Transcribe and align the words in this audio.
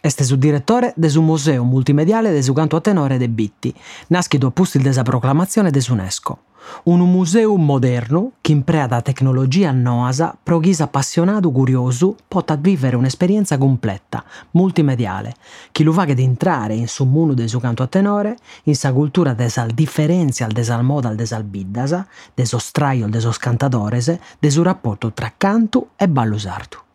Este 0.00 0.22
su 0.22 0.36
direttore 0.36 0.92
de 0.94 1.10
su 1.10 1.22
Museo 1.22 1.64
Multimediale 1.64 2.30
de 2.30 2.44
su 2.44 2.54
Canto 2.54 2.76
a 2.76 2.80
Tenore 2.80 3.18
de 3.18 3.28
Bitti, 3.28 3.74
naschido 4.10 4.46
appusti 4.46 4.78
de 4.78 4.92
sa 4.92 5.02
proclamazione 5.02 5.72
de 5.72 5.84
UNESCO. 5.90 6.38
Un 6.84 7.00
museo 7.00 7.56
moderno 7.56 8.32
che 8.40 8.52
imprea 8.52 8.86
da 8.86 9.02
tecnologia 9.02 9.72
noasa 9.72 10.36
pro 10.40 10.60
chi 10.60 10.76
appassionato 10.78 11.50
curioso 11.50 12.14
possa 12.28 12.54
vivere 12.54 12.94
un'esperienza 12.94 13.58
completa, 13.58 14.22
multimediale, 14.52 15.34
che 15.72 15.82
lo 15.82 15.92
fa 15.92 16.04
di 16.04 16.22
entrare 16.22 16.74
in 16.74 16.86
su 16.86 17.04
mondo 17.04 17.34
de 17.34 17.48
su 17.48 17.58
canto 17.58 17.82
a 17.82 17.88
tenore, 17.88 18.36
in 18.64 18.76
sa 18.76 18.92
cultura 18.92 19.34
de 19.34 19.48
sal 19.48 19.72
differenzia 19.72 20.46
al 20.46 20.52
desal 20.52 20.84
moda 20.84 21.08
al 21.08 21.16
desal 21.16 21.42
biddasa, 21.42 22.06
de 22.34 22.46
so 22.46 22.58
straio 22.58 23.08
de 23.08 23.20
sos 23.20 23.38
cantadores, 23.38 24.16
de 24.38 24.50
su 24.50 24.62
rapporto 24.62 25.12
tra 25.12 25.34
canto 25.36 25.88
e 25.96 26.06
ballo 26.06 26.38
sardo. 26.38 26.86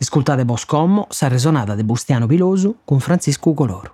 Ascoltate 0.00 0.44
Boscommo, 0.44 1.06
sa 1.10 1.26
resonata 1.26 1.74
de 1.74 1.82
Bustiano 1.82 2.26
Pilosu 2.26 2.78
con 2.84 3.00
Francisco 3.00 3.52
Coloru. 3.52 3.92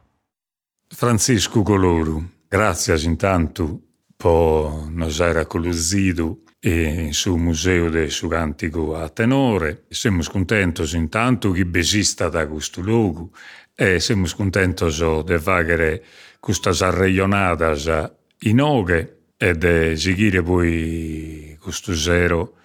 Francisco 0.87 1.63
Coloru, 1.63 2.23
grazie 2.47 2.95
intanto 3.05 3.81
per 4.15 4.87
nos 4.91 5.19
era 5.21 5.47
collusido 5.47 6.41
in 6.61 7.15
su 7.15 7.37
museo 7.37 7.89
de 7.89 8.11
su 8.11 8.29
cantico 8.29 8.97
a 8.97 9.09
tenore. 9.09 9.85
Siamo 9.89 10.23
contenti 10.31 10.95
intanto 10.95 11.53
che 11.53 11.65
besista 11.65 12.29
da 12.29 12.47
questo 12.47 12.83
luogo 12.83 13.31
e 13.75 13.99
siamo 13.99 14.27
contenti 14.37 14.85
di 14.85 15.39
fare 15.39 16.05
questa 16.39 16.71
arreionata 16.87 18.15
in 18.41 18.61
oghe 18.61 19.21
e 19.39 19.57
di 19.57 19.97
seguire 19.97 20.43
poi 20.43 21.57
questo 21.59 21.95
zero 21.95 22.57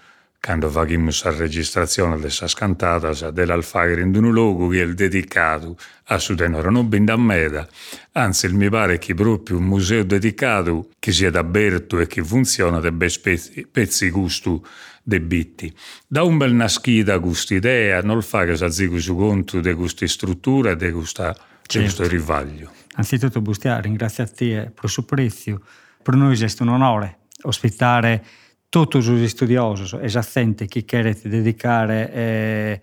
quando 0.41 0.69
facciamo 0.69 1.09
la 1.23 1.35
registrazione 1.35 2.17
delle 2.17 2.33
cantate 2.55 3.31
dell'Alfagre 3.31 4.01
in 4.01 4.15
un 4.15 4.31
luogo 4.31 4.69
che 4.69 4.83
è 4.83 4.87
dedicato 4.87 5.77
a 6.05 6.17
su 6.17 6.33
tenore, 6.33 6.69
non 6.69 6.87
ben 6.87 7.05
da 7.05 7.17
meda. 7.17 7.67
Anzi, 8.13 8.47
mi 8.53 8.69
pare 8.69 8.97
che 8.97 9.13
proprio 9.13 9.57
un 9.57 9.65
museo 9.65 10.03
dedicato 10.03 10.89
che 10.97 11.11
sia 11.11 11.29
aperto 11.37 11.99
e 11.99 12.07
che 12.07 12.23
funziona 12.23 12.79
dei 12.79 12.93
pezzi, 12.93 13.67
pezzi 13.69 14.09
gusto 14.09 14.65
de 15.03 15.19
bitti. 15.19 15.73
Da 16.07 16.23
un 16.23 16.37
bel 16.37 16.53
naschita 16.53 17.19
questa 17.19 17.55
idea, 17.55 18.01
non 18.01 18.21
fa 18.21 18.45
che 18.45 18.55
si 18.71 18.99
su 18.99 19.15
conto 19.15 19.59
di 19.59 19.73
questa 19.73 20.07
struttura 20.07 20.71
e 20.71 20.75
di 20.77 20.91
questo 20.91 21.35
certo. 21.61 22.07
rivaglio. 22.07 22.71
Anzitutto, 22.93 23.41
Bustia, 23.41 23.79
ringraziati 23.79 24.49
per 24.49 24.83
il 24.83 24.89
suo 24.89 25.03
prezzo. 25.03 25.61
Per 26.01 26.15
noi 26.15 26.39
è 26.41 26.47
un 26.59 26.69
onore 26.69 27.17
ospitare 27.41 28.23
todos 28.69 29.07
os 29.07 29.19
estudiosos 29.19 29.97
esattamente 30.01 30.67
che 30.67 30.85
querete 30.85 31.27
dedicare 31.27 32.13
eh, 32.13 32.81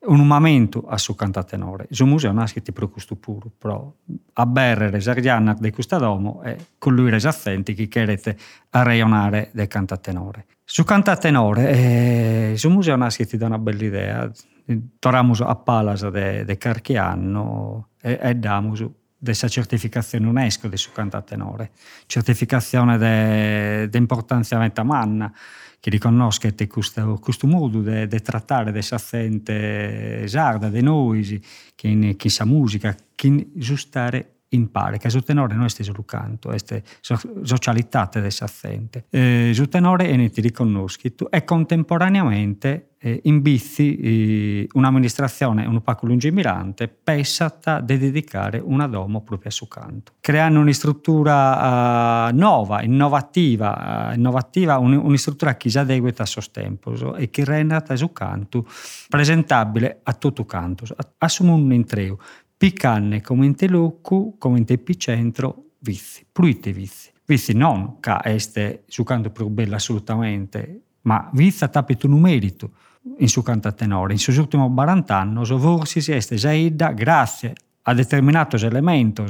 un 0.00 0.26
momento 0.26 0.84
a 0.86 0.98
su 0.98 1.14
cantatenore. 1.14 1.86
Il 1.90 2.04
museo 2.06 2.32
nasce 2.32 2.60
per 2.60 2.88
questo 2.90 3.16
puro, 3.16 3.50
però 3.56 3.92
a 4.34 4.46
berrere 4.46 5.00
Sardiana 5.00 5.56
di 5.58 5.70
questo 5.70 5.98
domo 5.98 6.42
e 6.42 6.56
con 6.78 6.94
lui 6.94 7.12
esattenti 7.12 7.74
che 7.74 7.88
querete 7.88 8.36
arreionare 8.70 9.50
del 9.52 9.66
cantatenore. 9.66 10.46
Su 10.64 10.84
cantatenore, 10.84 11.70
eh, 11.70 12.54
il 12.56 12.70
museo 12.70 12.96
nasce 12.96 13.26
da 13.36 13.46
una 13.46 13.58
bella 13.58 13.84
idea. 13.84 14.30
Torniamo 14.98 15.32
a 15.32 15.56
Palasa 15.56 16.10
de, 16.10 16.56
Carchiano 16.58 17.88
e, 18.00 18.18
e 18.20 18.34
damo 18.34 18.74
dessa 19.18 19.48
certificazione 19.48 20.26
UNESCO 20.26 20.68
di 20.68 20.76
su 20.76 20.92
canta 20.92 21.20
tenore, 21.22 21.72
certificazione 22.06 23.88
di 23.88 23.98
importanza 23.98 24.56
manna 24.84 25.32
che 25.80 25.90
riconosca 25.90 26.52
questo, 26.68 27.18
questo 27.20 27.46
modo 27.46 27.80
di 27.80 28.22
trattare 28.22 28.72
dessa 28.72 28.96
accente 28.96 30.26
sarda, 30.26 30.68
di 30.68 30.82
noi, 30.82 31.44
che 31.74 31.88
in, 31.88 32.16
che 32.16 32.28
sa 32.30 32.44
musica, 32.44 32.94
che 33.14 33.50
giustare 33.54 34.37
impare, 34.50 34.98
che 34.98 35.10
su 35.10 35.20
tenore 35.20 35.54
non 35.54 35.64
è 35.64 35.68
solo 35.68 36.04
canto, 36.04 36.50
è 36.50 36.82
socialità 37.00 38.08
dessa 38.12 38.44
accente. 38.44 39.06
Eh, 39.10 39.50
su 39.52 39.68
tenore 39.68 40.08
è 40.08 40.16
neti 40.16 40.40
riconosciuto 40.40 41.30
e 41.30 41.44
contemporaneamente 41.44 42.88
eh, 43.00 43.20
in 43.24 43.40
Bizzi 43.40 43.96
eh, 43.96 44.68
un'amministrazione 44.72 45.64
un 45.66 45.80
po' 45.82 45.96
lungimirante 46.02 46.88
pensata 46.88 47.80
di 47.80 47.96
dedicare 47.96 48.58
una 48.58 48.86
domo 48.86 49.22
proprio 49.22 49.50
a 49.50 49.52
suo 49.52 49.66
canto, 49.66 50.12
creando 50.20 50.58
una 50.60 50.72
struttura 50.72 52.28
uh, 52.28 52.34
nuova, 52.34 52.82
innovativa, 52.82 54.10
uh, 54.10 54.14
innovativa 54.14 54.78
un, 54.78 54.94
una 54.94 55.16
struttura 55.16 55.56
che 55.56 55.70
si 55.70 55.78
adegua 55.78 56.12
a 56.16 56.26
suo 56.26 56.42
tempo 56.50 57.14
e 57.14 57.30
che 57.30 57.44
renda 57.44 57.84
a 57.86 57.96
suo 57.96 58.12
canto 58.12 58.66
presentabile 59.08 60.00
a 60.02 60.12
tutto 60.14 60.44
canto. 60.44 60.84
Un 61.40 61.72
intreo, 61.72 62.18
piccanne 62.18 62.18
come 62.18 62.47
in 63.46 63.54
teluccu, 63.54 64.34
come 64.36 64.58
in 64.58 64.64
epicentro, 64.66 65.70
vizi, 65.78 66.26
pruite 66.30 66.72
vizi. 66.72 67.10
Vizi 67.24 67.52
non 67.54 68.00
che 68.00 68.16
este 68.24 68.82
su 68.88 69.04
canto 69.04 69.30
più 69.30 69.48
bello 69.48 69.76
assolutamente, 69.76 70.82
ma 71.02 71.30
vizza 71.32 71.68
tapito 71.68 72.06
un 72.06 72.20
merito 72.20 72.72
in 73.18 73.28
su 73.28 73.42
cantatenore. 73.42 74.12
In 74.12 74.18
sus 74.18 74.36
ultimi 74.36 74.68
40 74.74 75.16
anni, 75.16 75.44
forse 75.46 76.00
si 76.00 76.12
è 76.12 76.20
già 76.74 76.90
grazie 76.92 77.54
a 77.82 77.94
determinati 77.94 78.56
elementi 78.56 79.22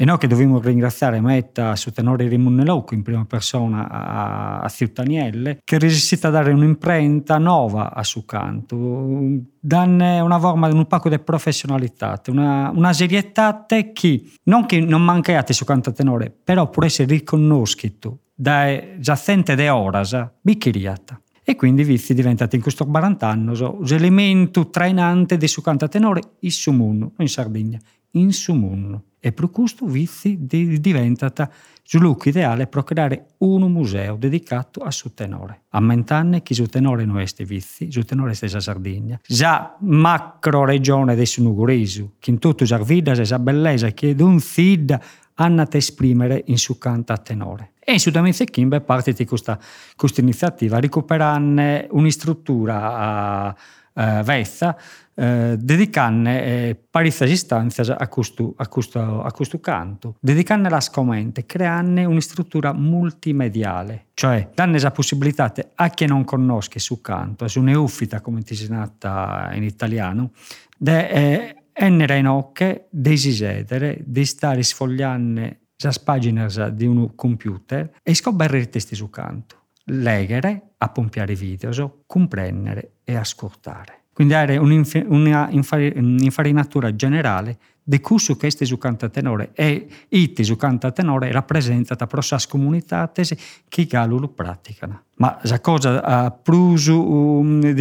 e 0.00 0.06
noi 0.06 0.16
che 0.16 0.28
dobbiamo 0.28 0.58
ringraziare 0.58 1.20
Metta 1.20 1.76
su 1.76 1.92
tenore 1.92 2.26
Rimunnelocco 2.26 2.94
in 2.94 3.02
prima 3.02 3.26
persona 3.26 3.86
a, 3.86 4.60
a 4.60 4.68
Ciutanielle, 4.70 5.58
che 5.62 5.76
riuscita 5.76 6.28
a 6.28 6.30
dare 6.30 6.52
un'imprenta 6.54 7.36
nuova 7.36 7.92
a 7.92 8.02
suo 8.02 8.24
canto, 8.24 8.76
una 8.78 10.38
forma 10.38 10.68
un 10.68 10.86
pacco 10.86 11.10
di 11.10 11.18
professionalità, 11.18 12.18
una, 12.28 12.72
una 12.74 12.94
serietà 12.94 13.66
che 13.66 14.24
non 14.44 14.64
che 14.64 14.80
non 14.80 15.02
mancate 15.02 15.52
su 15.52 15.66
canto 15.66 15.92
tenore, 15.92 16.30
però 16.30 16.70
può 16.70 16.82
essere 16.82 17.06
riconosciuto 17.06 18.20
da 18.34 18.68
gente 18.96 19.54
de 19.54 19.68
oras, 19.68 20.16
bicchiriata. 20.40 21.20
E 21.42 21.56
quindi 21.56 21.84
Vizzi 21.84 22.14
è 22.14 22.48
in 22.52 22.60
questo 22.60 22.86
40 22.86 23.26
anni 23.26 23.54
l'elemento 23.86 24.70
trainante 24.70 25.36
del 25.36 25.48
suo 25.48 25.62
cantatenore 25.62 26.22
in 26.40 26.50
Sumunno, 26.52 27.12
in 27.18 27.28
Sardegna, 27.28 27.78
in 28.12 28.32
Sumunno. 28.32 29.04
E 29.22 29.32
per 29.32 29.50
questo 29.50 29.84
Vizzi 29.84 30.32
è 30.32 30.56
diventata 30.78 31.50
il 31.92 32.00
look 32.00 32.26
ideale 32.26 32.66
per 32.66 32.84
creare 32.84 33.26
un 33.38 33.70
museo 33.70 34.16
dedicato 34.16 34.80
a 34.80 34.90
suo 34.90 35.10
tenore. 35.12 35.62
A 35.70 35.80
ment'anni 35.80 36.42
che 36.42 36.54
suo 36.54 36.66
tenore 36.66 37.04
non 37.04 37.20
è 37.20 37.26
Vizzi, 37.44 37.90
suo 37.92 38.04
tenore 38.04 38.32
è 38.32 38.48
la 38.48 38.60
Sardegna. 38.60 39.20
Già 39.26 39.76
macro 39.80 40.64
regione 40.64 41.14
del 41.14 41.26
Sunugurisu, 41.26 42.14
che 42.18 42.30
in 42.30 42.38
tutto 42.38 42.64
la 42.66 42.78
vita 42.78 43.12
e 43.12 43.26
la 43.26 43.38
bellezza 43.38 43.90
che 43.90 44.14
è 44.16 44.22
un 44.22 44.40
fid 44.40 44.98
hanno 45.34 45.62
a 45.62 45.68
esprimere 45.70 46.42
in 46.46 46.58
suo 46.58 46.76
canto 46.76 47.12
a 47.12 47.18
tenore. 47.18 47.72
E 47.78 47.92
in 47.92 48.00
Sudamerica 48.00 48.44
Kimber 48.44 48.82
parte 48.82 49.12
di 49.12 49.24
questa, 49.24 49.58
questa 49.96 50.20
iniziativa 50.20 50.78
recuperando 50.78 51.86
un'istruttura 51.90 53.54
uh, 53.92 54.22
vezza 54.22 54.76
uh, 55.20 55.56
dedicando 55.56 56.30
eh, 56.30 56.76
parecchie 56.90 57.28
istanze 57.28 57.82
a 57.82 58.08
questo, 58.08 58.54
a, 58.56 58.66
questo, 58.68 59.22
a 59.22 59.30
questo 59.30 59.60
canto, 59.60 60.16
dedicando 60.20 60.68
la 60.68 60.80
scomente, 60.80 61.44
creando 61.44 62.08
un'istruttura 62.08 62.72
multimediale, 62.72 64.06
cioè 64.14 64.50
dando 64.54 64.78
la 64.78 64.90
possibilità 64.90 65.52
a 65.74 65.88
chi 65.88 66.06
non 66.06 66.24
conosce 66.24 66.78
su 66.78 67.00
canto, 67.00 67.46
su 67.48 67.60
neufita 67.60 68.20
come 68.20 68.40
si 68.44 68.68
nata 68.68 69.50
in 69.52 69.64
italiano, 69.64 70.30
di 70.76 70.90
eh, 70.90 71.56
essere 71.72 72.18
in 72.18 72.26
occhio, 72.26 72.86
desidere 72.90 73.98
di 74.04 74.24
stare 74.24 74.62
sfogliando 74.62 75.40
le 75.40 75.92
pagine 76.04 76.46
di 76.74 76.86
un 76.86 77.14
computer 77.14 77.90
e 78.02 78.14
scoprire 78.14 78.58
i 78.58 78.68
testi 78.68 78.94
su 78.94 79.08
canto, 79.08 79.56
leggere, 79.84 80.72
appompiare 80.78 81.34
video, 81.34 82.02
comprendere 82.06 82.92
e 83.04 83.16
ascoltare. 83.16 83.99
Quindi 84.12 84.34
avere 84.34 84.58
un'infarinatura 84.58 86.94
generale 86.94 87.58
di 87.82 88.00
curso 88.00 88.36
che 88.36 88.46
este 88.46 88.64
su 88.64 88.78
cantatenore 88.78 89.50
e 89.52 89.88
ite 90.08 90.44
su 90.44 90.56
cantatenore 90.56 91.32
rappresentata 91.32 92.06
per 92.06 92.24
le 92.30 92.38
comunità 92.48 93.10
che 93.68 93.86
lo 94.20 94.28
praticano. 94.28 95.02
Ma 95.16 95.38
la 95.42 95.60
cosa 95.60 96.30
più 96.30 96.76
um, 96.92 97.72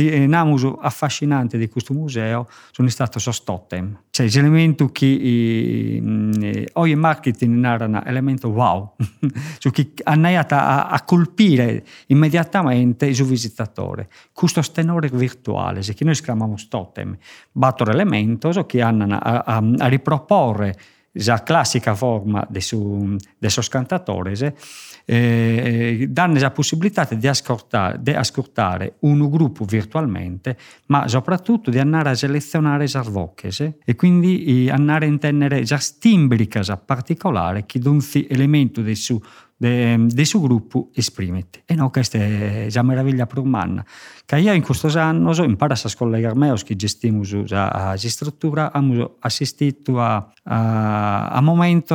affascinante 0.80 1.58
di 1.58 1.70
questo 1.70 1.94
museo 1.94 2.48
sono 2.72 2.90
stato 2.90 3.20
so 3.20 3.32
totem. 3.44 3.98
Cioè 4.28 4.44
elementi 4.44 4.92
che 4.92 6.00
mm, 6.02 6.32
oggi 6.74 6.92
il 6.92 6.98
marketing 6.98 7.56
narra 7.56 8.06
elemento 8.06 8.50
wow, 8.50 8.96
su 9.60 9.70
che 9.72 9.94
hanno 10.04 10.28
a, 10.28 10.88
a 10.88 11.04
colpire 11.04 11.86
immediatamente 12.08 13.06
il 13.06 13.24
visitatore. 13.24 14.10
Questo 14.34 14.62
tenore 14.72 15.10
virtuale, 15.10 15.82
che 15.82 16.04
noi 16.04 16.16
chiamiamo 16.16 16.56
totem, 16.68 17.18
battere 17.52 17.92
elemento 17.92 18.66
che 18.66 18.82
hanno 18.82 19.18
a, 19.18 19.44
a, 19.46 19.64
a 19.78 19.88
riproporre 19.88 20.76
la 21.14 21.42
classica 21.44 21.96
forma 21.96 22.46
del 22.50 22.62
suo, 22.62 23.16
del 23.38 23.50
suo 23.50 23.62
eh, 25.12 26.06
danno 26.08 26.38
la 26.40 26.52
possibilità 26.52 27.08
di 27.10 27.28
ascoltare, 27.28 27.98
di 28.00 28.12
ascoltare 28.12 28.98
un 29.00 29.28
gruppo 29.28 29.66
virtualmente, 29.66 30.56
ma 30.88 31.08
soprattutto 31.08 31.72
di 31.72 31.80
andare 31.80 32.10
a 32.12 32.14
selezionare 32.14 32.88
le 32.88 33.02
voci 33.02 33.48
e 33.84 33.96
quindi 33.96 34.66
eh, 34.66 34.72
andare 34.72 35.06
a 35.06 35.10
intendere 35.10 35.66
le 35.66 35.98
timbriche 35.98 36.62
particolari 36.78 37.66
che 37.66 37.80
danno 37.80 38.28
elemento 38.30 38.82
del 38.82 38.96
suo 38.96 39.20
del 39.60 40.08
de 40.08 40.26
suo 40.26 40.40
gruppo 40.40 40.90
esprimete. 40.94 41.64
E 41.66 41.76
no, 41.76 41.90
questa 41.90 42.18
è 42.18 42.68
già 42.70 42.82
meraviglia 42.82 43.26
per 43.26 43.40
umana. 43.40 43.86
Che 44.26 44.40
io 44.40 44.54
in 44.54 44.62
questi 44.62 44.88
anni 44.98 45.36
imparo 45.44 45.74
a 45.74 45.76
scollegarmi 45.76 46.54
che 46.64 46.76
gestiamo 46.78 47.24
la 47.50 47.96
struttura, 47.98 48.72
abbiamo 48.72 49.18
assistito 49.20 50.00
a, 50.00 50.32
a, 50.44 51.28
a 51.28 51.42
momenti 51.42 51.94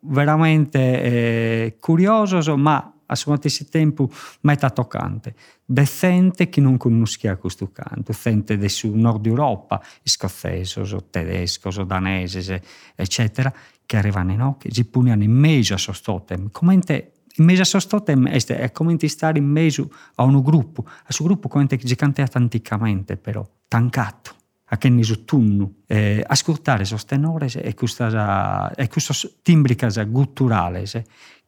veramente 0.00 1.02
eh, 1.02 1.76
curiosi, 1.80 2.52
ma 2.56 2.94
a 3.06 3.16
suo 3.16 3.34
stesso 3.36 3.64
tempo 3.70 4.08
meta 4.42 4.68
toccante. 4.70 5.34
Decente 5.64 6.48
che 6.48 6.60
non 6.60 6.76
conoscia 6.76 7.36
questo 7.36 7.70
canto, 7.72 8.12
gente 8.12 8.58
del 8.58 8.70
nord 8.92 9.24
Europa, 9.26 9.80
scozzesi, 10.02 10.80
tedeschi, 11.10 11.84
danesi, 11.86 12.60
eccetera, 12.94 13.52
che 13.90 13.96
arrivano 13.96 14.30
occhio, 14.40 14.72
si 14.72 14.84
punano 14.84 15.24
in 15.24 15.32
mezzo 15.32 15.74
a 15.74 15.76
sostotem. 15.76 16.52
Commente 16.52 17.14
in 17.38 17.44
mezzo 17.44 17.62
a 17.62 17.64
sostotem 17.64 18.28
è 18.28 18.70
come 18.70 18.96
stare 19.08 19.38
in 19.38 19.46
mezzo 19.46 19.92
a 20.14 20.22
un 20.22 20.40
gruppo, 20.42 20.84
a 20.86 21.12
suo 21.12 21.24
gruppo 21.24 21.48
come 21.48 21.66
si 21.76 21.96
canta 21.96 22.24
anticamente 22.34 23.16
però, 23.16 23.44
tancato. 23.66 24.36
A 24.66 24.78
che 24.78 24.88
ne 24.88 25.02
tunnu, 25.24 25.82
eh, 25.88 26.22
ascoltare 26.24 26.86
queste 26.86 27.16
tenore 27.16 27.48
e 27.48 27.74
questa, 27.74 28.72
e 28.76 28.86
questa 28.86 29.12
timbrica 29.42 30.04
gutturale 30.04 30.84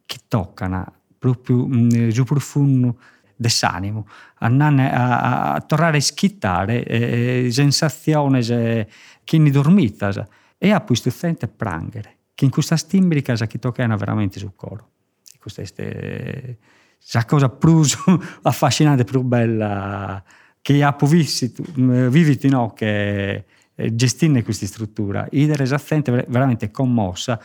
che 0.05 0.19
toccano 0.27 0.95
proprio 1.21 1.65
mm, 1.69 2.09
giù 2.09 2.25
profondo 2.25 2.99
dell'animo, 3.37 4.09
a, 4.39 4.49
a, 4.49 5.53
a 5.53 5.61
tornare 5.61 5.99
a 5.99 6.01
schittare 6.01 6.85
eh, 6.87 7.49
sensazioni 7.53 8.41
che 8.43 9.39
ne 9.39 9.51
dormita 9.51 10.29
e 10.59 10.73
a 10.73 10.81
poi 10.81 10.97
stufente 10.97 11.47
prangere 11.47 12.17
che 12.43 12.45
in 12.45 12.51
questa 12.51 12.77
timbrica 12.77 13.35
che 13.35 13.59
toccano 13.59 13.97
veramente 13.97 14.41
sul 14.41 14.55
coro. 14.57 14.91
Questa 15.39 15.63
è 15.63 16.57
la 17.13 17.25
cosa 17.25 17.49
più 17.49 17.83
affascinante, 18.43 19.05
più 19.05 19.23
bella 19.23 20.23
che 20.61 20.83
ha 20.83 20.97
visto, 21.03 21.63
vivito 21.75 22.49
no, 22.49 22.73
che 22.73 23.45
eh, 23.75 23.95
gestire 23.95 24.43
questa 24.43 24.67
struttura. 24.67 25.29
Ed 25.29 25.51
era 25.51 25.63
esattamente 25.63 26.27
veramente 26.29 26.71
commossa 26.71 27.41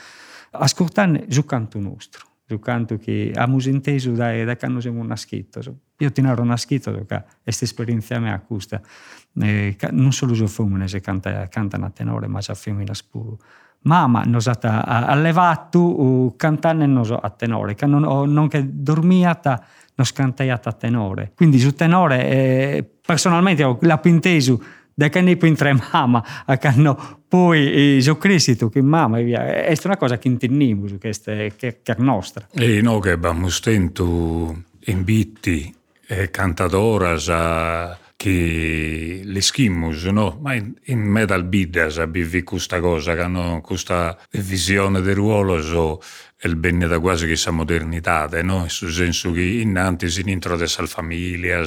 ascoltare 0.52 1.26
il 1.28 1.46
canto 1.46 1.80
nostro, 1.80 2.26
il 2.48 2.60
canto 2.60 2.98
che 2.98 3.32
abbiamo 3.36 3.62
inteso 3.62 4.12
da, 4.12 4.44
da 4.44 4.56
quando 4.58 4.80
siamo 4.82 5.04
nasciti. 5.04 5.60
Io 6.00 6.12
ti 6.12 6.22
narro 6.22 6.44
nascito 6.44 6.92
perché 6.92 7.26
questa 7.44 7.66
esperienza 7.66 8.20
mi 8.20 8.32
accusta. 8.32 8.82
Eh, 9.40 9.76
non 9.92 10.12
solo 10.12 10.34
le 10.34 10.48
femmine 10.48 10.88
canta, 11.02 11.48
cantano 11.48 11.86
a 11.86 11.90
tenore, 11.90 12.28
ma 12.28 12.40
le 12.46 12.56
femmine 12.56 12.92
pure 13.10 13.38
Mama 13.88 14.24
nos 14.25 14.48
ha 14.48 14.57
allevato 15.07 15.80
uh, 15.80 16.34
cantando 16.36 16.86
nos 16.86 17.12
a 17.12 17.30
tenore, 17.30 17.74
che 17.74 17.86
non, 17.86 18.04
non 18.31 18.48
che 18.48 18.63
dormiata 18.68 19.63
nos 19.95 20.12
cantaiata 20.12 20.69
a 20.69 20.74
tenore. 20.74 21.31
Quindi 21.36 21.57
su 21.57 21.74
tenore 21.74 22.30
eh, 22.30 22.89
personalmente 23.06 23.78
la 23.81 24.00
inteso 24.04 24.62
da 24.94 25.10
che 25.10 25.22
ne 25.22 25.38
tre 25.38 25.74
mamma 25.74 26.24
a 26.45 26.57
che 26.57 26.72
no 26.75 27.22
poi 27.28 27.98
eh, 27.98 28.10
ho 28.10 28.18
cresciuto 28.18 28.69
che 28.69 28.81
mamma 28.81 29.19
via. 29.19 29.45
è 29.45 29.75
una 29.84 29.98
cosa 29.98 30.18
che 30.18 30.28
intendiamo 30.28 30.86
che, 30.98 31.13
è 31.83 31.95
nostra. 31.98 32.48
E 32.51 32.81
noi 32.81 33.01
che 33.01 33.12
abbiamo 33.12 33.48
stento 33.50 34.63
in 34.86 35.04
bitti 35.04 35.74
e 36.07 36.31
cantadoras 36.31 37.30
a 37.30 37.98
che 38.18 39.22
le 39.24 39.42
schimmus, 39.42 40.06
no? 40.06 40.40
Ma 40.42 40.56
in, 40.56 40.74
in 40.86 41.00
Metal 41.02 41.46
Bidas 41.46 42.00
abbiamo 42.00 42.42
questa 42.44 42.80
cosa, 42.80 43.14
che 43.14 43.22
hanno 43.22 43.62
questa 43.62 44.18
visione 44.31 45.02
del 45.02 45.16
ruolo 45.16 45.62
so, 45.62 46.02
il 46.42 46.56
bene 46.56 46.86
da 46.86 47.00
quasi 47.00 47.25
che 47.25 47.36
sa 47.36 47.50
modernità, 47.50 48.30
no? 48.44 48.60
Nel 48.62 48.69
senso 48.69 49.31
che 49.31 49.42
innanti 49.42 50.07
si 50.10 50.22
introduce 50.30 50.81
al 50.81 50.88
famiglia, 50.88 51.63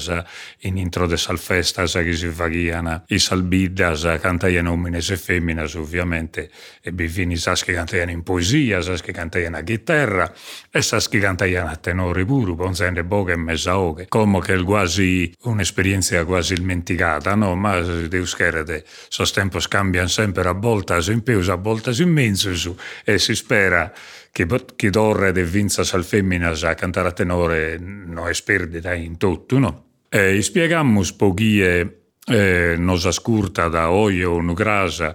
in 0.60 0.76
introduce 0.76 1.30
al 1.30 1.38
festa 1.38 1.84
che 1.84 2.12
si 2.12 2.28
facciano, 2.28 3.04
i 3.08 3.18
salbidas 3.18 4.18
cantaiano 4.20 4.70
uomines 4.70 5.10
e 5.10 5.16
femmine, 5.16 5.62
ovviamente, 5.74 6.50
e 6.80 6.92
bivini 6.92 7.36
sas 7.36 7.64
che 7.64 7.72
cantaiano 7.72 8.12
in 8.12 8.22
poesia, 8.22 8.80
sas 8.80 9.00
che 9.00 9.12
cantaiano 9.12 9.56
a 9.56 9.62
chitarra, 9.62 10.32
e 10.70 10.82
sas 10.82 11.08
che 11.08 11.18
cantaiano 11.18 11.68
a 11.68 11.76
tenore 11.76 12.24
pure, 12.24 12.54
ponzende 12.54 13.02
boche 13.02 13.32
e 13.32 13.36
mezzaoche, 13.36 14.06
come 14.08 14.38
che 14.40 14.54
è 14.54 14.62
quasi 14.62 15.32
un'esperienza 15.42 16.24
quasi 16.24 16.54
dimenticata, 16.54 17.34
no? 17.34 17.56
Ma 17.56 17.80
devo 17.80 18.24
scherate, 18.24 18.84
so 19.08 19.24
tempo 19.24 19.58
scambiano 19.58 20.08
sempre 20.08 20.48
a 20.48 20.52
volte 20.52 20.98
in 21.10 21.22
più, 21.22 21.40
a 21.50 21.56
volte 21.56 21.90
in 22.00 22.10
mezzo, 22.10 22.76
e 23.04 23.18
si 23.18 23.34
spera 23.34 23.92
che, 24.32 24.46
che 24.76 24.90
dorre 24.90 25.32
de 25.32 25.44
vinza 25.44 25.84
sal 25.84 26.04
femmina 26.04 26.50
a 26.50 26.74
cantare 26.74 27.08
a 27.08 27.12
tenore 27.12 27.78
no 27.78 28.28
è 28.28 28.32
perdita 28.44 28.94
in 28.94 29.16
tutto, 29.16 29.58
no? 29.58 29.84
E 30.08 30.42
spiegammo 30.42 31.02
pochie 31.16 32.02
eh, 32.26 32.74
nos 32.76 33.06
ascurta 33.06 33.68
da 33.68 33.90
oio 33.90 34.32
o 34.32 34.54
grasa 34.54 35.14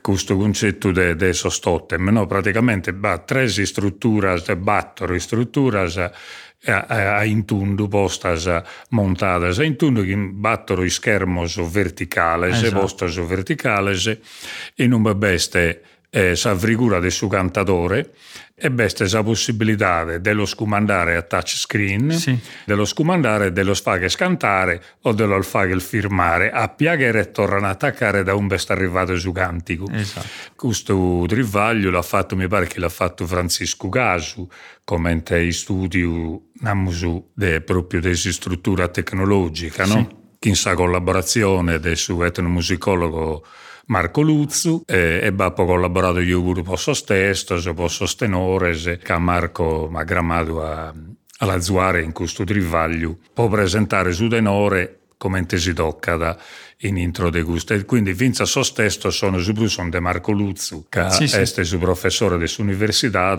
questo 0.00 0.36
concetto 0.36 0.90
de, 0.90 1.14
de 1.14 1.32
sostotem, 1.32 2.08
no? 2.10 2.26
Praticamente 2.26 2.92
ba, 2.92 3.18
tre 3.18 3.48
strutture, 3.48 4.42
battono 4.56 5.18
strutture 5.18 5.78
a, 5.80 6.10
a, 6.66 7.16
a 7.18 7.24
intundu 7.24 7.88
postas 7.88 8.48
montadas 8.90 9.58
a 9.58 9.64
intundu 9.64 10.02
che 10.04 10.16
battono 10.16 10.82
i 10.82 10.90
schermos 10.90 11.60
verticales, 11.70 12.62
esatto. 12.62 12.80
postas 12.80 13.16
verticales 13.26 14.18
e 14.74 14.86
non 14.86 15.02
beste 15.14 15.82
eh, 16.16 16.36
sa 16.36 16.56
frigura 16.56 17.00
del 17.00 17.10
suo 17.10 17.26
cantatore 17.26 18.12
e 18.54 18.70
beste 18.70 19.08
la 19.08 19.24
possibilità 19.24 20.18
dello 20.18 20.46
scomandare 20.46 21.16
a 21.16 21.22
touchscreen, 21.22 22.12
sì. 22.12 22.38
dello 22.64 22.84
scomandare, 22.84 23.50
dello 23.50 23.74
sfaghe 23.74 24.08
scantare 24.08 24.80
o 25.02 25.12
dello 25.12 25.42
fare 25.42 25.80
firmare 25.80 26.52
a 26.52 26.68
piagare 26.68 27.18
e 27.18 27.30
tornare 27.32 27.66
a 27.66 27.70
attaccare 27.70 28.22
da 28.22 28.36
un 28.36 28.46
best 28.46 28.70
arrivato 28.70 29.18
su 29.18 29.32
cantico. 29.32 29.90
Esatto. 29.90 30.28
Questo 30.54 31.24
trivaglio 31.26 31.90
l'ha 31.90 32.02
fatto, 32.02 32.36
mi 32.36 32.46
pare 32.46 32.68
che 32.68 32.78
l'ha 32.78 32.88
fatto 32.88 33.26
Francisco 33.26 33.88
Gasu, 33.88 34.48
come 34.84 35.10
in 35.10 35.52
studio 35.52 36.42
namusu 36.60 37.30
de, 37.34 37.60
proprio 37.60 37.98
di 37.98 38.14
struttura 38.14 38.86
tecnologica, 38.86 39.84
no? 39.84 40.06
Sì. 40.38 40.48
In 40.48 40.54
sa 40.54 40.74
collaborazione 40.74 41.80
del 41.80 41.96
suo 41.96 42.22
etnomusicologo 42.22 43.44
Marco 43.86 44.22
Luzzu 44.22 44.82
e, 44.86 45.20
e 45.22 45.32
Bappo 45.32 45.64
collaborato 45.64 46.20
io 46.20 46.42
pure 46.42 46.62
posso 46.62 46.94
stesso, 46.94 47.58
posso 47.74 48.06
tenore, 48.16 48.74
che 48.98 49.18
Marco 49.18 49.88
mi 49.90 49.98
ha 49.98 50.04
grammato 50.04 50.62
a, 50.62 50.92
alla 51.38 51.60
Zuare 51.60 52.02
in 52.02 52.12
questo 52.12 52.44
trivaglio, 52.44 53.18
può 53.32 53.48
presentare 53.48 54.12
su 54.12 54.28
tenore 54.28 55.00
come 55.16 55.46
si 55.48 55.72
tocca 55.72 56.16
da 56.16 56.36
in 56.78 56.96
intro 56.96 57.30
de 57.30 57.42
gusto. 57.42 57.72
E 57.74 57.84
quindi 57.84 58.12
Vinza 58.12 58.44
so 58.44 58.62
stesso 58.62 59.10
sono 59.10 59.38
su 59.38 59.52
sono 59.66 59.88
de 59.88 60.00
Marco 60.00 60.32
Luzzu, 60.32 60.86
che 60.88 61.10
sì, 61.10 61.26
sì. 61.26 61.36
è 61.36 61.60
il 61.60 61.78
professore 61.78 62.36
dell'università 62.36 63.34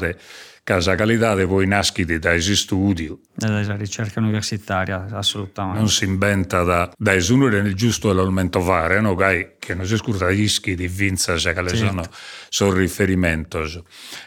casa 0.65 0.95
qualità 0.95 1.35
poi 1.45 1.67
nasciti 1.67 2.17
dai 2.17 2.41
studi. 2.41 3.15
Dalla 3.35 3.75
ricerca 3.75 4.19
universitaria, 4.19 5.05
assolutamente. 5.11 5.77
Non 5.77 5.89
si 5.89 6.05
inventa 6.05 6.63
da, 6.63 6.91
da 6.97 7.13
esunere 7.13 7.61
nel 7.61 7.75
giusto 7.75 8.09
elemento 8.09 8.59
fare, 8.61 8.99
no? 8.99 9.15
che 9.15 9.75
non 9.75 9.85
si 9.85 9.95
scurta 9.95 10.27
rischi 10.27 10.73
di 10.73 10.87
vinza, 10.87 11.37
se 11.37 11.53
che 11.53 11.67
certo. 11.67 11.85
sono, 11.85 12.03
sono 12.49 12.73
riferimento. 12.73 13.63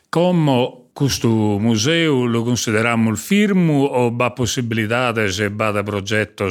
Come 0.09 0.85
questo 0.93 1.29
museo 1.29 2.25
lo 2.25 2.45
consideriamo 2.45 3.11
il 3.11 3.19
firmo 3.19 3.83
o 3.83 4.15
va 4.15 4.31
possibilità 4.31 5.13
se 5.29 5.51
va 5.51 5.73
da 5.73 5.83
progetto 5.83 6.51